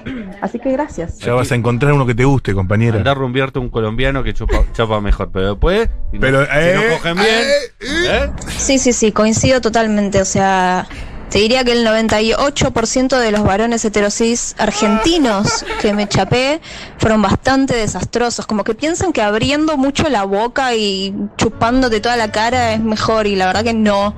Así 0.40 0.58
que 0.58 0.70
gracias. 0.72 1.18
Ya 1.18 1.34
vas 1.34 1.50
a 1.52 1.54
encontrar 1.54 1.92
uno 1.92 2.06
que 2.06 2.14
te 2.14 2.24
guste, 2.24 2.54
compañera. 2.54 2.96
Andar 2.98 3.16
a 3.16 3.20
rumbearte 3.20 3.58
un 3.58 3.68
colombiano 3.68 4.22
que 4.22 4.34
chupa- 4.34 4.64
chapa 4.72 5.00
mejor. 5.00 5.30
Pero 5.32 5.50
después, 5.50 5.88
si, 6.10 6.16
no- 6.18 6.20
Pero, 6.20 6.44
si 6.44 6.50
eh, 6.54 6.74
no 6.74 6.96
cogen 6.96 7.14
bien. 7.16 7.44
¿eh? 7.80 8.30
Sí, 8.56 8.78
sí, 8.78 8.92
sí, 8.92 9.12
coincido 9.12 9.60
totalmente. 9.60 10.20
O 10.20 10.24
sea, 10.24 10.86
te 11.28 11.40
diría 11.40 11.62
que 11.62 11.72
el 11.72 11.84
98% 11.86 13.18
de 13.18 13.30
los 13.32 13.42
varones 13.44 13.84
heterosis 13.84 14.54
argentinos 14.58 15.64
que 15.82 15.92
me 15.92 16.08
chapé 16.08 16.60
fueron 16.98 17.20
bastante 17.20 17.74
desastrosos. 17.76 18.46
Como 18.46 18.64
que 18.64 18.74
piensan 18.74 19.12
que 19.12 19.20
abriendo 19.20 19.76
mucho 19.76 20.08
la 20.08 20.24
boca 20.24 20.74
y 20.74 21.14
chupándote 21.36 22.00
toda 22.00 22.16
la 22.16 22.32
cara 22.32 22.72
es 22.72 22.80
mejor 22.80 23.26
y 23.26 23.36
la 23.36 23.46
verdad 23.46 23.62
que 23.64 23.74
no. 23.74 24.14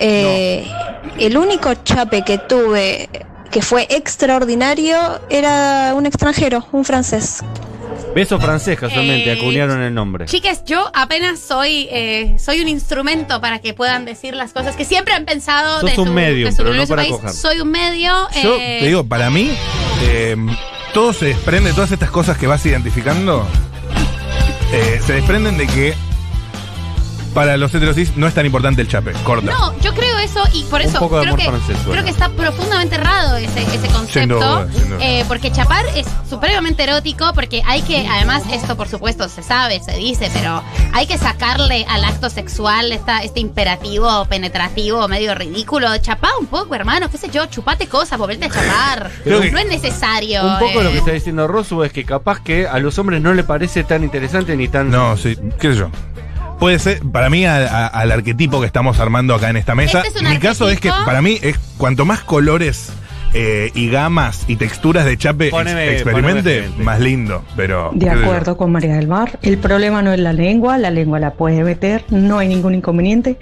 Eh, 0.00 0.66
El 1.18 1.36
único 1.38 1.72
chape 1.74 2.22
que 2.24 2.38
tuve 2.38 3.08
que 3.54 3.62
fue 3.62 3.86
extraordinario 3.88 4.96
era 5.30 5.92
un 5.94 6.06
extranjero, 6.06 6.66
un 6.72 6.84
francés. 6.84 7.38
Beso 8.12 8.40
francés, 8.40 8.76
casualmente, 8.76 9.30
Eh, 9.30 9.38
acuñaron 9.38 9.80
el 9.80 9.94
nombre. 9.94 10.26
Chiques, 10.26 10.64
yo 10.64 10.90
apenas 10.92 11.38
soy 11.38 11.86
eh, 11.92 12.34
soy 12.40 12.60
un 12.60 12.66
instrumento 12.66 13.40
para 13.40 13.60
que 13.60 13.72
puedan 13.72 14.04
decir 14.06 14.34
las 14.34 14.52
cosas 14.52 14.74
que 14.74 14.84
siempre 14.84 15.14
han 15.14 15.24
pensado 15.24 15.80
Sos 15.82 15.90
de 15.90 15.94
su, 15.94 16.02
un 16.02 16.16
de 16.16 16.50
su 16.50 16.56
pero 16.56 16.74
no 16.74 16.84
para 16.88 17.06
coger. 17.06 17.30
Soy 17.30 17.60
un 17.60 17.70
medio. 17.70 18.12
Yo 18.42 18.56
eh, 18.56 18.78
te 18.80 18.86
digo, 18.88 19.04
para 19.04 19.30
mí, 19.30 19.52
eh, 20.02 20.36
todo 20.92 21.12
se 21.12 21.26
desprende, 21.26 21.72
todas 21.74 21.92
estas 21.92 22.10
cosas 22.10 22.36
que 22.36 22.48
vas 22.48 22.66
identificando, 22.66 23.46
eh, 24.72 25.00
se 25.06 25.12
desprenden 25.12 25.58
de 25.58 25.68
que 25.68 25.94
para 27.34 27.56
los 27.56 27.74
heterosis 27.74 28.16
no 28.16 28.26
es 28.26 28.34
tan 28.34 28.46
importante 28.46 28.80
el 28.80 28.88
chape. 28.88 29.12
Corta. 29.24 29.50
No, 29.50 29.78
yo 29.80 29.92
creo 29.94 30.18
eso 30.18 30.42
y 30.52 30.62
por 30.64 30.80
Un 30.80 30.86
eso 30.86 30.98
poco 31.00 31.16
de 31.16 31.22
creo, 31.22 31.34
amor 31.34 31.40
que, 31.44 31.50
francés, 31.50 31.76
creo 31.90 32.04
que 32.04 32.10
está 32.10 32.28
profundamente 32.30 32.94
errado 32.94 33.36
ese, 33.36 33.60
ese 33.62 33.78
Sin 33.80 33.90
concepto. 33.92 34.34
duda, 34.36 34.68
sin 34.72 34.88
duda. 34.88 34.98
eh, 35.04 35.24
porque 35.28 35.50
chapar 35.52 35.84
es 35.96 36.06
supremamente 36.30 36.82
erótico, 36.84 37.32
porque 37.34 37.62
hay 37.66 37.82
que, 37.82 38.06
además, 38.08 38.44
esto 38.52 38.76
por 38.76 38.88
supuesto 38.88 39.28
se 39.28 39.42
sabe, 39.42 39.80
se 39.82 39.96
dice, 39.96 40.30
pero 40.32 40.62
hay 40.92 41.06
que 41.06 41.18
sacarle 41.18 41.84
al 41.88 42.04
acto 42.04 42.30
sexual 42.30 42.92
esta, 42.92 43.18
este 43.22 43.40
imperativo 43.40 44.24
penetrativo 44.26 45.06
medio 45.08 45.34
ridículo. 45.34 45.88
Chapá 45.98 46.30
un 46.40 46.46
poco, 46.46 46.74
hermano, 46.74 47.10
qué 47.10 47.18
sé 47.18 47.28
yo, 47.30 47.46
chupate 47.46 47.86
cosas, 47.88 48.18
volverte 48.18 48.44
a 48.46 48.50
chapar. 48.50 49.10
Creo 49.24 49.40
no 49.50 49.58
es 49.58 49.66
necesario. 49.66 50.42
Un 50.44 50.58
poco 50.60 50.80
eh. 50.80 50.84
lo 50.84 50.90
que 50.92 50.98
está 50.98 51.10
diciendo 51.12 51.46
Rosu 51.48 51.82
es 51.82 51.92
que 51.92 52.04
capaz 52.04 52.40
que 52.42 52.68
a 52.68 52.78
los 52.78 52.98
hombres 52.98 53.20
no 53.20 53.34
le 53.34 53.42
parece 53.44 53.82
tan 53.84 54.04
interesante 54.04 54.56
ni 54.56 54.68
tan. 54.68 54.90
No, 54.90 55.16
sí, 55.16 55.36
qué 55.58 55.72
sé 55.72 55.78
yo. 55.78 55.90
Puede 56.58 56.78
ser, 56.78 57.00
para 57.02 57.28
mí, 57.30 57.44
a- 57.44 57.56
a- 57.66 57.86
al 57.88 58.10
arquetipo 58.12 58.60
que 58.60 58.66
estamos 58.66 58.98
armando 59.00 59.34
acá 59.34 59.50
en 59.50 59.56
esta 59.56 59.74
mesa. 59.74 59.98
Este 60.00 60.18
es 60.18 60.24
un 60.24 60.30
mi 60.30 60.38
caso 60.38 60.68
es 60.70 60.80
que 60.80 60.88
para 61.04 61.20
mí 61.20 61.38
es 61.42 61.58
cuanto 61.76 62.04
más 62.04 62.20
colores 62.20 62.90
eh, 63.36 63.72
y 63.74 63.90
gamas 63.90 64.44
y 64.46 64.54
texturas 64.54 65.04
de 65.04 65.18
chape 65.18 65.50
Poneme- 65.50 65.90
experimente, 65.94 66.62
poneme 66.62 66.84
más 66.84 67.00
lindo. 67.00 67.44
Pero. 67.56 67.90
De 67.92 68.08
acuerdo 68.08 68.56
con 68.56 68.70
María 68.70 68.94
del 68.94 69.08
Mar, 69.08 69.40
el 69.42 69.58
problema 69.58 70.02
no 70.02 70.12
es 70.12 70.20
la 70.20 70.32
lengua, 70.32 70.78
la 70.78 70.90
lengua 70.92 71.18
la 71.18 71.32
puede 71.32 71.64
meter, 71.64 72.04
no 72.10 72.38
hay 72.38 72.46
ningún 72.46 72.76
inconveniente, 72.76 73.36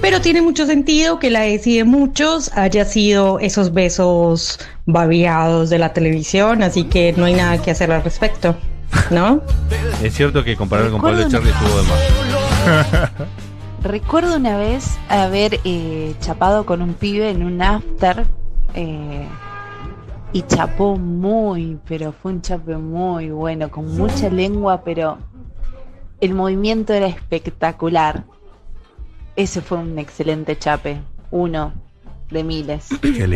pero 0.00 0.22
tiene 0.22 0.40
mucho 0.40 0.64
sentido 0.64 1.18
que 1.18 1.28
la 1.30 1.40
decide 1.42 1.84
muchos 1.84 2.50
haya 2.56 2.86
sido 2.86 3.38
esos 3.38 3.74
besos 3.74 4.58
babeados 4.86 5.68
de 5.68 5.78
la 5.80 5.92
televisión, 5.92 6.62
así 6.62 6.84
que 6.84 7.12
no 7.16 7.26
hay 7.26 7.34
nada 7.34 7.60
que 7.60 7.70
hacer 7.70 7.92
al 7.92 8.02
respecto, 8.02 8.56
¿no? 9.10 9.42
Es 10.02 10.14
cierto 10.14 10.42
que 10.44 10.56
comparar 10.56 10.90
con 10.90 11.02
Pablo 11.02 11.20
Echarri 11.20 11.50
estuvo 11.50 11.76
de 11.76 11.82
más. 11.88 12.45
Recuerdo 13.82 14.36
una 14.36 14.56
vez 14.56 14.98
haber 15.08 15.60
eh, 15.64 16.14
chapado 16.20 16.66
con 16.66 16.82
un 16.82 16.94
pibe 16.94 17.30
en 17.30 17.44
un 17.44 17.62
after 17.62 18.26
eh, 18.74 19.26
y 20.32 20.42
chapó 20.42 20.96
muy, 20.96 21.78
pero 21.86 22.12
fue 22.12 22.32
un 22.32 22.42
chape 22.42 22.76
muy 22.76 23.30
bueno, 23.30 23.70
con 23.70 23.96
mucha 23.96 24.28
lengua, 24.28 24.82
pero 24.82 25.18
el 26.20 26.34
movimiento 26.34 26.92
era 26.92 27.06
espectacular. 27.06 28.24
Ese 29.36 29.60
fue 29.60 29.78
un 29.78 29.98
excelente 29.98 30.58
chape, 30.58 31.00
uno 31.30 31.72
de 32.30 32.42
miles, 32.42 32.88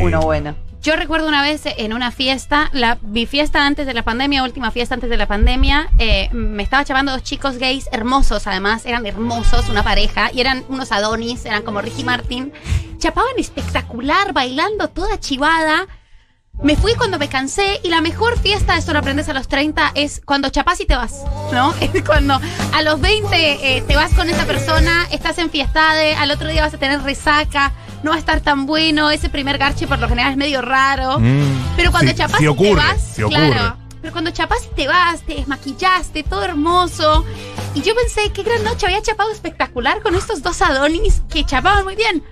uno 0.03 0.23
bueno. 0.23 0.55
Yo 0.83 0.97
recuerdo 0.97 1.29
una 1.29 1.43
vez 1.43 1.64
en 1.66 1.93
una 1.93 2.11
fiesta, 2.11 2.71
la, 2.73 2.97
mi 3.03 3.27
fiesta 3.27 3.66
antes 3.66 3.87
de 3.87 3.93
la 3.93 4.03
pandemia, 4.03 4.43
última 4.43 4.71
fiesta 4.71 4.95
antes 4.95 5.11
de 5.11 5.19
la 5.19 5.27
pandemia, 5.27 5.90
eh, 5.99 6.31
me 6.33 6.62
estaba 6.62 6.87
chapando 6.87 7.12
dos 7.12 7.23
chicos 7.23 7.59
gays 7.59 7.87
hermosos, 7.93 8.47
además, 8.47 8.87
eran 8.87 9.05
hermosos, 9.05 9.69
una 9.69 9.83
pareja, 9.83 10.31
y 10.33 10.40
eran 10.40 10.64
unos 10.69 10.90
adonis, 10.90 11.45
eran 11.45 11.64
como 11.64 11.83
Ricky 11.83 12.03
Martin. 12.03 12.51
Chapaban 12.97 13.35
espectacular, 13.37 14.33
bailando 14.33 14.88
toda 14.88 15.21
chivada. 15.21 15.87
Me 16.62 16.77
fui 16.77 16.95
cuando 16.95 17.19
me 17.19 17.29
cansé 17.29 17.79
y 17.85 17.88
la 17.88 18.01
mejor 18.01 18.38
fiesta, 18.38 18.79
esto 18.79 18.95
lo 18.95 19.01
aprendes 19.01 19.29
a 19.29 19.35
los 19.35 19.49
30, 19.49 19.93
es 19.97 20.23
cuando 20.25 20.49
chapás 20.49 20.81
y 20.81 20.87
te 20.87 20.97
vas, 20.97 21.25
¿no? 21.53 21.75
Es 21.81 22.03
cuando 22.05 22.40
a 22.73 22.83
los 22.83 22.99
20 23.03 23.77
eh, 23.77 23.83
te 23.87 23.97
vas 23.97 24.14
con 24.14 24.31
esa 24.31 24.47
persona, 24.47 25.07
estás 25.11 25.37
enfiestada, 25.37 26.19
al 26.19 26.31
otro 26.31 26.49
día 26.49 26.62
vas 26.62 26.73
a 26.73 26.79
tener 26.79 27.03
resaca, 27.03 27.73
no 28.02 28.10
va 28.10 28.16
a 28.16 28.18
estar 28.18 28.40
tan 28.40 28.66
bueno, 28.66 29.10
ese 29.10 29.28
primer 29.28 29.58
garche 29.58 29.86
por 29.86 29.98
lo 29.98 30.08
general 30.08 30.32
es 30.32 30.36
medio 30.36 30.62
raro. 30.62 31.18
Mm. 31.18 31.76
Pero 31.76 31.90
cuando 31.90 32.12
Sí, 32.12 32.46
y 32.46 32.56
te 32.56 32.74
vas, 32.74 33.00
sí 33.14 33.22
claro. 33.22 33.76
Pero 34.00 34.12
cuando 34.12 34.30
chapás 34.30 34.66
y 34.70 34.74
te 34.74 34.88
vas, 34.88 35.20
te 35.22 35.34
desmaquillaste, 35.34 36.22
todo 36.22 36.42
hermoso. 36.44 37.24
Y 37.74 37.82
yo 37.82 37.94
pensé, 37.94 38.32
qué 38.32 38.42
gran 38.42 38.64
noche, 38.64 38.86
había 38.86 39.02
chapado 39.02 39.30
espectacular 39.30 40.00
con 40.00 40.14
estos 40.14 40.42
dos 40.42 40.62
Adonis 40.62 41.22
que 41.28 41.44
chapaban 41.44 41.84
muy 41.84 41.96
bien. 41.96 42.22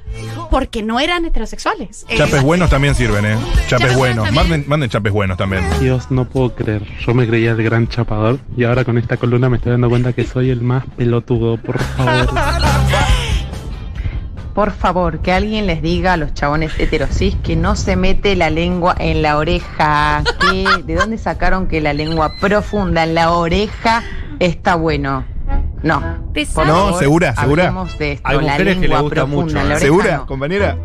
Porque 0.50 0.82
no 0.82 0.98
eran 0.98 1.26
heterosexuales. 1.26 2.06
Chapes 2.08 2.42
buenos 2.42 2.70
también 2.70 2.94
sirven, 2.94 3.26
¿eh? 3.26 3.36
Chapes 3.68 3.68
Chapes 3.68 3.96
buenos. 3.96 4.32
Manden, 4.32 4.64
manden 4.66 4.88
chapes 4.88 5.12
buenos 5.12 5.36
también. 5.36 5.62
Dios, 5.78 6.10
no 6.10 6.24
puedo 6.24 6.54
creer. 6.54 6.82
Yo 7.06 7.12
me 7.12 7.26
creía 7.28 7.50
el 7.50 7.62
gran 7.62 7.86
chapador 7.88 8.40
y 8.56 8.64
ahora 8.64 8.84
con 8.84 8.96
esta 8.96 9.18
columna 9.18 9.50
me 9.50 9.58
estoy 9.58 9.72
dando 9.72 9.90
cuenta 9.90 10.14
que 10.14 10.26
soy 10.26 10.48
el 10.48 10.62
más 10.62 10.84
pelotudo, 10.96 11.58
por 11.58 11.78
favor. 11.78 12.28
Por 14.58 14.72
favor, 14.72 15.20
que 15.20 15.30
alguien 15.32 15.68
les 15.68 15.82
diga 15.82 16.14
a 16.14 16.16
los 16.16 16.34
chabones 16.34 16.72
heterosis 16.80 17.36
que 17.44 17.54
no 17.54 17.76
se 17.76 17.94
mete 17.94 18.34
la 18.34 18.50
lengua 18.50 18.92
en 18.98 19.22
la 19.22 19.36
oreja. 19.38 20.24
¿De 20.84 20.96
dónde 20.96 21.16
sacaron 21.16 21.68
que 21.68 21.80
la 21.80 21.92
lengua 21.92 22.32
profunda 22.40 23.04
en 23.04 23.14
la 23.14 23.30
oreja 23.30 24.02
está 24.40 24.74
bueno? 24.74 25.24
No. 25.84 26.00
por 26.56 26.66
No, 26.66 26.74
favor, 26.86 26.98
¿segura? 26.98 27.36
¿Segura? 27.36 27.62
hablemos 27.68 27.96
de 28.00 28.12
esto, 28.14 28.28
Hay 28.28 28.34
la 28.38 28.42
mujeres 28.42 28.74
que 28.74 28.80
le 28.80 28.88
lengua 28.88 29.00
gusta 29.02 29.14
profunda 29.14 29.44
mucho. 29.44 29.58
en 29.60 29.62
la 29.62 29.62
¿eh? 29.62 29.76
oreja 29.76 29.78
¿Segura, 29.86 30.16
no. 30.16 30.26
compañera? 30.26 30.76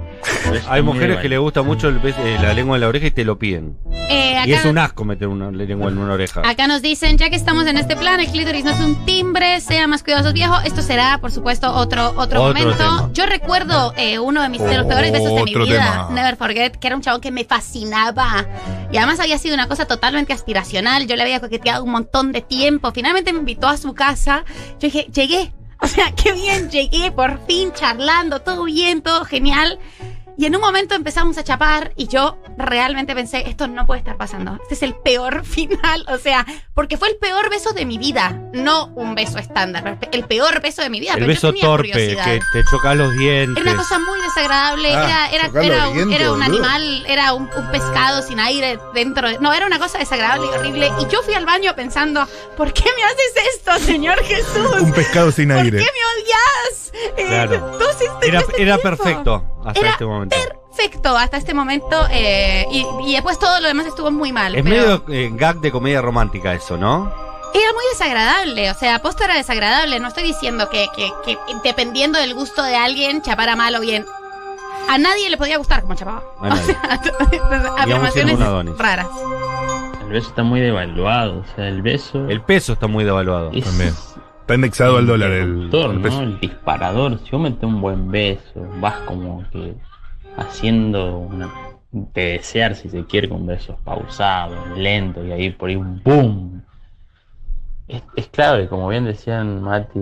Hay 0.67 0.81
mujeres 0.81 1.19
que 1.19 1.29
le 1.29 1.38
gusta 1.38 1.62
mucho 1.63 1.89
el 1.89 1.97
eh, 2.03 2.38
la 2.41 2.53
lengua 2.53 2.75
en 2.77 2.81
la 2.81 2.88
oreja 2.88 3.07
y 3.07 3.12
te 3.12 3.23
lo 3.23 3.38
piden. 3.39 3.77
Eh, 4.09 4.36
Y 4.45 4.51
es 4.51 4.59
acá- 4.59 4.69
un 4.69 4.77
asco 4.77 5.05
meter 5.05 5.27
una 5.27 5.49
lengua 5.51 5.89
en 5.89 5.97
una 5.97 6.13
oreja. 6.13 6.41
Acá 6.45 6.67
nos 6.67 6.81
dicen, 6.81 7.17
ya 7.17 7.29
que 7.29 7.36
estamos 7.36 7.65
en 7.67 7.77
este 7.77 7.95
plan, 7.95 8.19
el 8.19 8.27
clítoris 8.27 8.63
no 8.65 8.71
es 8.71 8.79
un 8.79 9.05
timbre, 9.05 9.59
sean 9.62 9.89
más 9.89 10.03
cuidadosos 10.03 10.33
viejo. 10.33 10.55
Esto 10.65 10.81
será, 10.81 11.19
por 11.19 11.31
supuesto, 11.31 11.71
otro, 11.73 12.09
otro, 12.09 12.43
Otro 12.43 12.43
momento. 12.43 12.75
tema. 12.75 13.09
Yo 13.13 13.25
recuerdo 13.25 13.93
eh, 13.97 14.19
uno 14.19 14.41
de 14.41 14.49
mis 14.49 14.62
de 14.62 14.77
los 14.77 14.86
peores 14.86 15.12
besos 15.12 15.33
de 15.33 15.43
mi 15.43 15.53
vida, 15.53 15.65
tema. 15.79 16.07
Never 16.12 16.36
Forget, 16.36 16.75
que 16.77 16.88
era 16.88 16.95
un 16.95 17.01
chabón 17.01 17.21
que 17.21 17.31
me 17.31 17.43
fascinaba. 17.45 18.45
Y 18.91 18.97
además 18.97 19.19
había 19.19 19.38
sido 19.38 19.55
una 19.55 19.67
cosa 19.67 19.86
totalmente 19.86 20.33
aspiracional. 20.33 21.07
Yo 21.07 21.15
le 21.15 21.23
había 21.23 21.39
coqueteado 21.39 21.83
un 21.83 21.91
montón 21.91 22.31
de 22.31 22.41
tiempo. 22.41 22.91
Finalmente 22.91 23.33
me 23.33 23.39
invitó 23.39 23.67
a 23.67 23.77
su 23.77 23.93
casa. 23.93 24.43
Yo 24.79 24.88
dije, 24.89 25.07
llegué. 25.13 25.53
O 25.87 25.87
sea, 25.87 26.11
qué 26.11 26.31
bien, 26.31 26.69
llegué 26.69 27.11
por 27.11 27.45
fin 27.45 27.73
charlando, 27.73 28.39
todo 28.41 28.63
bien, 28.63 29.01
todo 29.01 29.25
genial. 29.25 29.79
Y 30.37 30.45
en 30.47 30.55
un 30.55 30.61
momento 30.61 30.95
empezamos 30.95 31.37
a 31.37 31.43
chapar 31.43 31.91
y 31.95 32.07
yo 32.07 32.37
realmente 32.57 33.13
pensé, 33.13 33.43
esto 33.47 33.67
no 33.67 33.85
puede 33.85 33.99
estar 33.99 34.17
pasando. 34.17 34.57
Este 34.63 34.73
es 34.73 34.81
el 34.83 34.95
peor 34.95 35.45
final. 35.45 36.05
O 36.09 36.17
sea, 36.17 36.45
porque 36.73 36.97
fue 36.97 37.09
el 37.09 37.17
peor 37.17 37.49
beso 37.49 37.71
de 37.73 37.85
mi 37.85 37.97
vida. 37.97 38.41
No 38.53 38.87
un 38.95 39.13
beso 39.15 39.37
estándar, 39.37 39.99
el 40.11 40.23
peor 40.25 40.61
beso 40.61 40.81
de 40.81 40.89
mi 40.89 40.99
vida. 40.99 41.11
el 41.13 41.19
pero 41.19 41.25
yo 41.27 41.33
beso 41.35 41.47
tenía 41.49 41.61
torpe, 41.63 41.91
curiosidad. 41.91 42.25
que 42.25 42.39
te 42.51 42.63
choca 42.69 42.95
los 42.95 43.13
dientes. 43.17 43.61
Era 43.63 43.73
una 43.73 43.81
cosa 43.81 43.99
muy 43.99 44.19
desagradable, 44.21 44.93
Ah, 44.95 45.29
era, 45.31 45.47
era, 45.49 45.63
era 45.63 45.87
un, 45.89 45.93
dientes, 45.95 46.19
era 46.19 46.31
un 46.31 46.41
animal, 46.43 47.05
era 47.07 47.33
un, 47.33 47.49
un 47.55 47.71
pescado 47.71 48.21
sin 48.23 48.39
aire 48.39 48.79
dentro. 48.93 49.29
de- 49.29 49.37
no, 49.39 49.53
era 49.53 49.65
una 49.67 49.77
cosa 49.79 49.99
desagradable 49.99 50.47
y 50.47 50.49
horrible. 50.49 50.91
Y 50.99 51.07
yo 51.11 51.21
fui 51.21 51.33
al 51.35 51.45
baño 51.45 51.75
pensando, 51.75 52.27
¿por 52.57 52.73
qué 52.73 52.83
me 52.95 53.03
haces 53.03 53.55
esto, 53.55 53.79
Señor 53.85 54.21
Jesús? 54.23 54.81
Un 54.81 54.93
pescado 54.93 55.31
sin 55.31 55.49
¿Por 55.49 55.57
aire. 55.59 55.77
qué 55.77 55.83
me 55.85 56.23
odias? 56.23 56.82
Eh, 57.17 57.25
Claro. 57.27 57.77
Era, 58.21 58.39
este 58.39 58.61
era 58.61 58.77
perfecto 58.77 59.43
hasta 59.65 59.79
Era 59.79 59.89
este 59.91 60.05
momento. 60.05 60.35
Perfecto 60.69 61.17
hasta 61.17 61.37
este 61.37 61.53
momento. 61.53 62.05
eh, 62.11 62.65
y, 62.71 62.85
y 63.05 63.13
después 63.13 63.37
todo 63.39 63.59
lo 63.59 63.67
demás 63.67 63.85
estuvo 63.85 64.11
muy 64.11 64.31
mal. 64.31 64.55
Es 64.55 64.63
pero 64.63 64.75
medio 64.75 65.03
eh, 65.09 65.29
gag 65.33 65.59
de 65.59 65.71
comedia 65.71 66.01
romántica 66.01 66.53
eso, 66.53 66.77
¿no? 66.77 67.11
Era 67.53 67.71
muy 67.73 67.83
desagradable. 67.91 68.71
O 68.71 68.73
sea, 68.73 68.99
posta 68.99 69.25
era 69.25 69.35
desagradable. 69.35 69.99
No 69.99 70.07
estoy 70.07 70.23
diciendo 70.23 70.69
que, 70.69 70.87
que, 70.95 71.11
que 71.25 71.37
dependiendo 71.63 72.17
del 72.19 72.33
gusto 72.33 72.63
de 72.63 72.75
alguien, 72.75 73.21
chapara 73.21 73.55
mal 73.55 73.75
o 73.75 73.79
bien. 73.79 74.05
A 74.89 74.97
nadie 74.97 75.29
le 75.29 75.37
podía 75.37 75.57
gustar 75.57 75.81
como 75.81 75.93
chapaba. 75.95 76.23
A 76.41 76.49
nadie. 76.49 76.75
Afirmaciones 77.77 78.39
raras. 78.77 79.07
El 80.01 80.09
beso 80.09 80.29
está 80.29 80.43
muy 80.43 80.59
devaluado, 80.61 81.39
o 81.39 81.55
sea, 81.55 81.67
el 81.67 81.81
beso. 81.81 82.27
El 82.27 82.41
peso 82.41 82.73
está 82.73 82.87
muy 82.87 83.03
devaluado. 83.03 83.51
También. 83.51 83.93
Está 84.43 84.56
indexado 84.56 84.97
al 84.97 85.08
dólar 85.08 85.32
el, 85.32 85.41
el 85.41 85.69
¿no? 85.69 86.01
peso. 86.01 86.21
El 86.21 86.38
disparador. 86.41 87.17
Si 87.19 87.32
vos 87.32 87.39
metes 87.39 87.63
un 87.63 87.79
buen 87.79 88.12
beso, 88.12 88.67
vas 88.82 88.95
como 89.06 89.41
que 89.51 89.73
haciendo 90.36 91.19
una. 91.19 91.49
de 91.93 92.34
desear, 92.34 92.75
si 92.75 92.89
se 92.89 93.06
quiere, 93.06 93.29
con 93.29 93.45
besos 93.45 93.77
pausados, 93.86 94.77
lentos, 94.77 95.25
y 95.25 95.32
ahí 95.32 95.49
por 95.51 95.69
ahí 95.69 95.77
un 95.77 96.03
boom. 96.03 96.62
Es, 97.88 98.03
es 98.17 98.27
clave, 98.27 98.67
como 98.67 98.89
bien 98.89 99.06
decían 99.06 99.62
Mati 99.62 99.99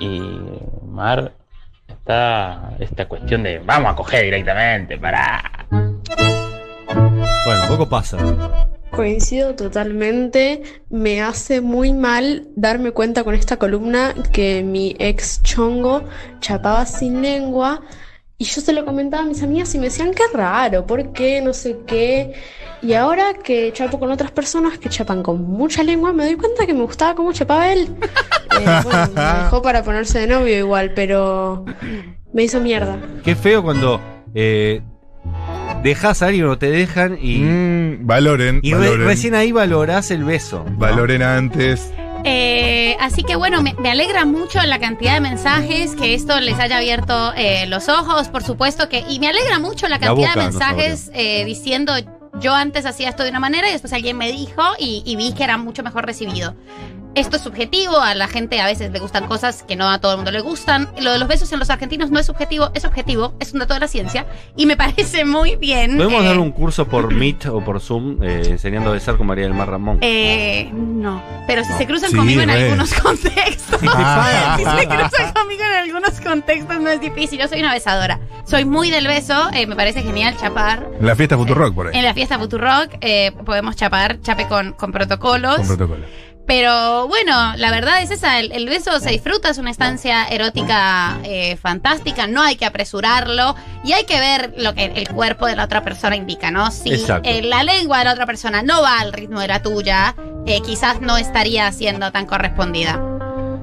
y 0.00 0.20
Mar, 0.84 1.34
está 1.86 2.74
esta 2.80 3.06
cuestión 3.06 3.44
de 3.44 3.60
vamos 3.60 3.92
a 3.92 3.94
coger 3.94 4.24
directamente 4.24 4.98
para. 4.98 5.40
Bueno, 5.70 7.62
poco 7.68 7.88
pasa. 7.88 8.18
Coincido 8.98 9.54
totalmente. 9.54 10.60
Me 10.90 11.22
hace 11.22 11.60
muy 11.60 11.92
mal 11.92 12.48
darme 12.56 12.90
cuenta 12.90 13.22
con 13.22 13.36
esta 13.36 13.56
columna 13.56 14.12
que 14.32 14.64
mi 14.64 14.96
ex 14.98 15.40
chongo 15.44 16.02
chapaba 16.40 16.84
sin 16.84 17.22
lengua. 17.22 17.80
Y 18.38 18.44
yo 18.46 18.60
se 18.60 18.72
lo 18.72 18.84
comentaba 18.84 19.22
a 19.22 19.26
mis 19.26 19.40
amigas 19.40 19.72
y 19.76 19.78
me 19.78 19.84
decían, 19.84 20.10
qué 20.12 20.24
raro, 20.34 20.84
¿por 20.84 21.12
qué? 21.12 21.40
No 21.40 21.52
sé 21.52 21.76
qué. 21.86 22.34
Y 22.82 22.94
ahora 22.94 23.34
que 23.34 23.72
chapo 23.72 24.00
con 24.00 24.10
otras 24.10 24.32
personas 24.32 24.78
que 24.78 24.88
chapan 24.88 25.22
con 25.22 25.44
mucha 25.44 25.84
lengua, 25.84 26.12
me 26.12 26.24
doy 26.24 26.34
cuenta 26.34 26.66
que 26.66 26.74
me 26.74 26.82
gustaba 26.82 27.14
cómo 27.14 27.32
chapaba 27.32 27.72
él. 27.72 27.94
Eh, 28.58 28.80
bueno, 28.82 29.10
me 29.14 29.22
dejó 29.44 29.62
para 29.62 29.84
ponerse 29.84 30.18
de 30.18 30.26
novio 30.26 30.58
igual, 30.58 30.92
pero 30.92 31.64
me 32.32 32.42
hizo 32.42 32.58
mierda. 32.58 32.98
Qué 33.22 33.36
feo 33.36 33.62
cuando 33.62 34.00
eh, 34.34 34.82
dejas 35.82 36.22
a 36.22 36.26
alguien 36.26 36.46
o 36.46 36.58
te 36.58 36.70
dejan 36.70 37.18
y. 37.20 37.38
Mm, 37.38 38.06
valoren, 38.06 38.60
y 38.62 38.72
re- 38.72 38.78
valoren. 38.80 39.06
recién 39.06 39.34
ahí 39.34 39.52
valorás 39.52 40.10
el 40.10 40.24
beso. 40.24 40.64
¿no? 40.68 40.76
Valoren 40.78 41.22
antes. 41.22 41.92
Eh, 42.24 42.96
así 43.00 43.22
que 43.22 43.36
bueno, 43.36 43.62
me, 43.62 43.74
me 43.74 43.90
alegra 43.90 44.24
mucho 44.24 44.60
la 44.62 44.78
cantidad 44.80 45.14
de 45.14 45.20
mensajes 45.20 45.94
que 45.94 46.14
esto 46.14 46.40
les 46.40 46.58
haya 46.58 46.78
abierto 46.78 47.32
eh, 47.36 47.66
los 47.68 47.88
ojos, 47.88 48.28
por 48.28 48.42
supuesto 48.42 48.88
que, 48.88 49.04
y 49.08 49.20
me 49.20 49.28
alegra 49.28 49.58
mucho 49.60 49.86
la 49.86 49.98
La 49.98 50.06
cantidad 50.08 50.30
boca 50.34 50.40
de 50.40 50.46
mensajes 50.50 51.10
eh, 51.14 51.44
diciendo 51.44 51.92
yo 52.40 52.54
antes 52.54 52.86
hacía 52.86 53.08
esto 53.08 53.22
de 53.24 53.30
una 53.30 53.40
manera 53.40 53.68
y 53.68 53.72
después 53.72 53.92
alguien 53.92 54.16
me 54.16 54.30
dijo 54.30 54.62
y, 54.78 55.02
y 55.06 55.16
vi 55.16 55.32
que 55.32 55.44
era 55.44 55.56
mucho 55.58 55.82
mejor 55.82 56.06
recibido. 56.06 56.54
Esto 57.14 57.36
es 57.36 57.42
subjetivo, 57.42 57.98
a 57.98 58.14
la 58.14 58.28
gente 58.28 58.60
a 58.60 58.66
veces 58.66 58.92
le 58.92 59.00
gustan 59.00 59.26
cosas 59.26 59.64
que 59.64 59.74
no 59.74 59.90
a 59.90 59.98
todo 59.98 60.12
el 60.12 60.18
mundo 60.18 60.30
le 60.30 60.40
gustan. 60.40 60.88
Lo 61.00 61.10
de 61.10 61.18
los 61.18 61.26
besos 61.26 61.50
en 61.52 61.58
los 61.58 61.68
argentinos 61.68 62.10
no 62.12 62.20
es 62.20 62.26
subjetivo, 62.26 62.70
es 62.74 62.84
objetivo, 62.84 63.34
es 63.40 63.52
un 63.52 63.58
dato 63.58 63.74
de 63.74 63.80
la 63.80 63.88
ciencia 63.88 64.24
y 64.56 64.66
me 64.66 64.76
parece 64.76 65.24
muy 65.24 65.56
bien. 65.56 65.96
¿Podemos 65.96 66.22
eh, 66.22 66.26
dar 66.28 66.38
un 66.38 66.52
curso 66.52 66.86
por 66.86 67.12
Meet 67.12 67.46
o 67.46 67.64
por 67.64 67.80
Zoom 67.80 68.22
eh, 68.22 68.42
enseñando 68.50 68.90
a 68.90 68.92
besar 68.92 69.16
con 69.16 69.26
María 69.26 69.44
del 69.44 69.54
Mar 69.54 69.68
Ramón? 69.68 69.98
Eh, 70.00 70.70
no, 70.72 71.20
pero 71.48 71.64
si 71.64 71.70
No. 71.72 71.78
se 71.78 71.86
cruzan 71.86 72.10
Sí, 72.10 72.16
conmigo 72.16 72.40
en 72.42 72.50
algunos 72.50 72.94
contextos. 72.94 73.80
Ah. 73.90 74.54
si 74.58 74.64
se 74.64 74.86
cruzan 74.86 75.32
conmigo 75.32 75.62
en 75.64 75.72
algunos 75.72 76.20
contextos 76.20 76.80
no 76.80 76.90
es 76.90 77.00
difícil. 77.00 77.38
Yo 77.40 77.48
soy 77.48 77.60
una 77.60 77.72
besadora. 77.72 78.20
Soy 78.44 78.64
muy 78.64 78.90
del 78.90 79.06
beso, 79.06 79.48
eh, 79.52 79.66
me 79.66 79.74
parece 79.76 80.02
genial 80.02 80.36
chapar. 80.36 80.86
En 81.00 81.06
la 81.06 81.16
fiesta 81.16 81.36
Futurock 81.36 81.74
por 81.74 81.88
ahí. 81.88 81.96
En 81.98 82.04
la 82.04 82.14
fiesta 82.14 82.38
Futurock 82.38 82.96
eh, 83.00 83.32
podemos 83.44 83.74
chapar, 83.76 84.20
chape 84.20 84.46
con, 84.46 84.72
con 84.74 84.92
protocolos. 84.92 85.56
Con 85.58 85.66
protocolo. 85.66 86.04
Pero 86.48 87.06
bueno, 87.08 87.54
la 87.58 87.70
verdad 87.70 88.00
es 88.00 88.10
esa, 88.10 88.40
el, 88.40 88.52
el 88.52 88.66
beso 88.66 88.98
se 89.00 89.10
disfruta, 89.10 89.50
es 89.50 89.58
una 89.58 89.70
estancia 89.70 90.26
erótica 90.28 91.18
eh, 91.22 91.58
fantástica, 91.58 92.26
no 92.26 92.42
hay 92.42 92.56
que 92.56 92.64
apresurarlo 92.64 93.54
y 93.84 93.92
hay 93.92 94.06
que 94.06 94.18
ver 94.18 94.54
lo 94.56 94.74
que 94.74 94.86
el 94.86 95.08
cuerpo 95.10 95.44
de 95.44 95.56
la 95.56 95.64
otra 95.64 95.84
persona 95.84 96.16
indica, 96.16 96.50
¿no? 96.50 96.70
Si 96.70 97.04
eh, 97.22 97.42
la 97.42 97.62
lengua 97.64 97.98
de 97.98 98.04
la 98.06 98.12
otra 98.14 98.24
persona 98.24 98.62
no 98.62 98.80
va 98.80 98.98
al 98.98 99.12
ritmo 99.12 99.40
de 99.40 99.48
la 99.48 99.60
tuya, 99.60 100.14
eh, 100.46 100.62
quizás 100.64 101.02
no 101.02 101.18
estaría 101.18 101.70
siendo 101.70 102.10
tan 102.12 102.24
correspondida. 102.24 102.98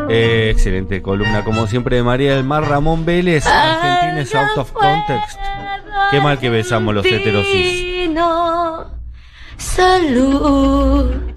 Excelente 0.08 1.02
columna, 1.02 1.44
como 1.44 1.66
siempre, 1.66 1.96
de 1.96 2.04
María 2.04 2.36
del 2.36 2.44
Mar 2.44 2.70
Ramón 2.70 3.04
Vélez. 3.04 3.48
Argentina 3.48 4.22
es 4.22 4.36
out 4.36 4.58
of 4.60 4.72
context. 4.74 5.40
Qué 6.12 6.22
mal 6.22 6.38
que 6.38 6.52
besamos 6.52 6.94
los 6.94 7.04
heterosis. 7.04 8.12
Salud. 9.58 11.34